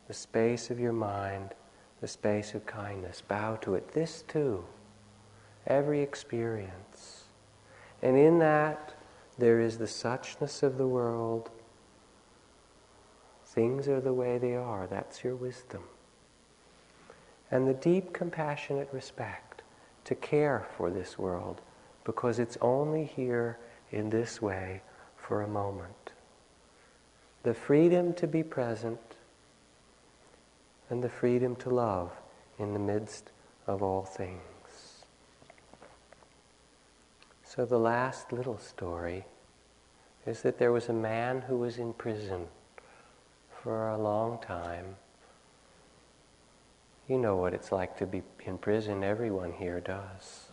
[0.08, 1.54] the space of your mind,
[2.02, 3.22] the space of kindness.
[3.22, 3.92] Bow to it.
[3.92, 4.66] This too,
[5.68, 7.26] every experience.
[8.02, 8.96] And in that,
[9.38, 11.52] there is the suchness of the world.
[13.46, 14.88] Things are the way they are.
[14.88, 15.84] That's your wisdom.
[17.52, 19.62] And the deep compassionate respect
[20.06, 21.62] to care for this world
[22.04, 23.60] because it's only here
[23.92, 24.82] in this way
[25.16, 26.12] for a moment.
[27.44, 29.00] The freedom to be present
[30.90, 32.12] and the freedom to love
[32.60, 33.30] in the midst
[33.66, 34.42] of all things.
[37.44, 39.26] So, the last little story
[40.26, 42.48] is that there was a man who was in prison
[43.64, 44.98] for a long time.
[47.08, 50.47] You know what it's like to be in prison, everyone here does.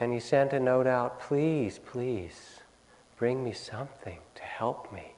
[0.00, 2.60] And he sent a note out, please, please,
[3.16, 5.14] bring me something to help me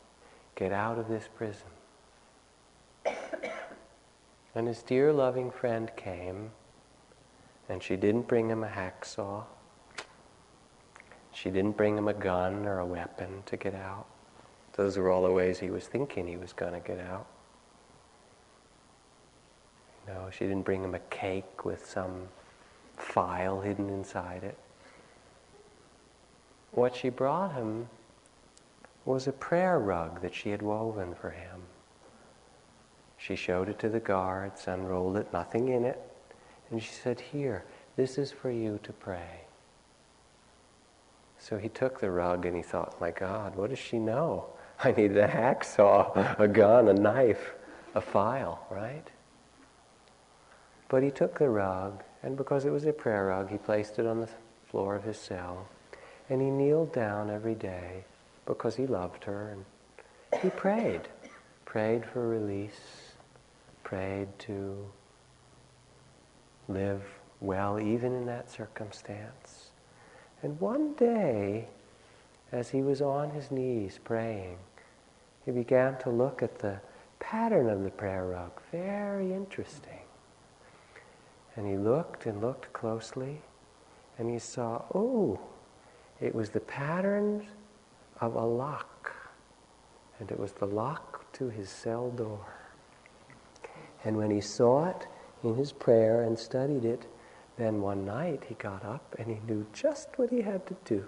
[0.55, 1.69] get out of this prison.
[4.55, 6.51] And his dear loving friend came,
[7.69, 9.45] and she didn't bring him a hacksaw.
[11.33, 14.07] She didn't bring him a gun or a weapon to get out.
[14.75, 17.27] Those were all the ways he was thinking he was going to get out.
[20.09, 22.29] No, she didn't bring him a cake with some
[22.97, 24.57] file hidden inside it.
[26.73, 27.89] What she brought him
[29.05, 31.63] was a prayer rug that she had woven for him.
[33.17, 36.01] She showed it to the guards, unrolled it, nothing in it,
[36.71, 37.65] and she said, Here,
[37.97, 39.43] this is for you to pray.
[41.39, 44.47] So he took the rug and he thought, My God, what does she know?
[44.85, 47.53] I need a hacksaw, a gun, a knife,
[47.95, 49.07] a file, right?
[50.89, 54.07] But he took the rug, and because it was a prayer rug, he placed it
[54.07, 54.29] on the
[54.67, 55.69] floor of his cell.
[56.31, 58.05] And he kneeled down every day
[58.47, 61.03] because he loved her, and he prayed,
[61.67, 63.11] prayed for release
[63.91, 64.87] prayed to
[66.69, 67.03] live
[67.41, 69.71] well even in that circumstance.
[70.45, 71.67] And one day,
[72.53, 74.59] as he was on his knees praying,
[75.45, 76.79] he began to look at the
[77.19, 78.53] pattern of the prayer rug.
[78.71, 80.07] Very interesting.
[81.57, 83.41] And he looked and looked closely,
[84.19, 85.41] and he saw, oh,
[86.21, 87.45] it was the patterns
[88.21, 89.15] of a lock.
[90.19, 92.55] And it was the lock to his cell door.
[94.05, 95.07] And when he saw it
[95.43, 97.07] in his prayer and studied it,
[97.57, 101.05] then one night he got up and he knew just what he had to do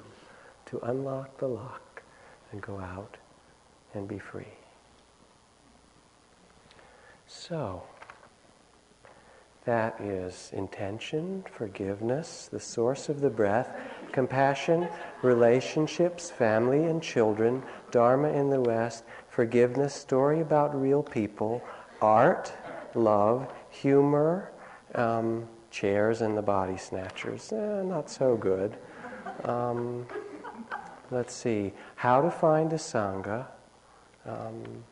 [0.67, 2.03] to unlock the lock
[2.51, 3.17] and go out
[3.95, 4.55] and be free.
[7.27, 7.83] So,
[9.65, 13.75] that is intention, forgiveness, the source of the breath,
[14.13, 14.89] compassion,
[15.23, 21.63] relationships, family and children, Dharma in the West, forgiveness, story about real people,
[22.01, 22.53] art,
[22.95, 24.51] love, humor,
[24.95, 27.53] um, chairs and the body snatchers.
[27.53, 28.77] Eh, not so good.
[29.45, 30.07] Um,
[31.11, 31.73] let's see.
[31.97, 33.47] How to find a Sangha.
[34.27, 34.85] Um,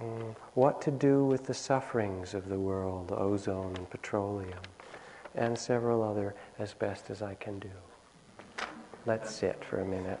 [0.00, 4.62] mm, what to do with the sufferings of the world, ozone and petroleum,
[5.34, 7.70] and several other as best as I can do.
[9.04, 10.20] Let's sit for a minute.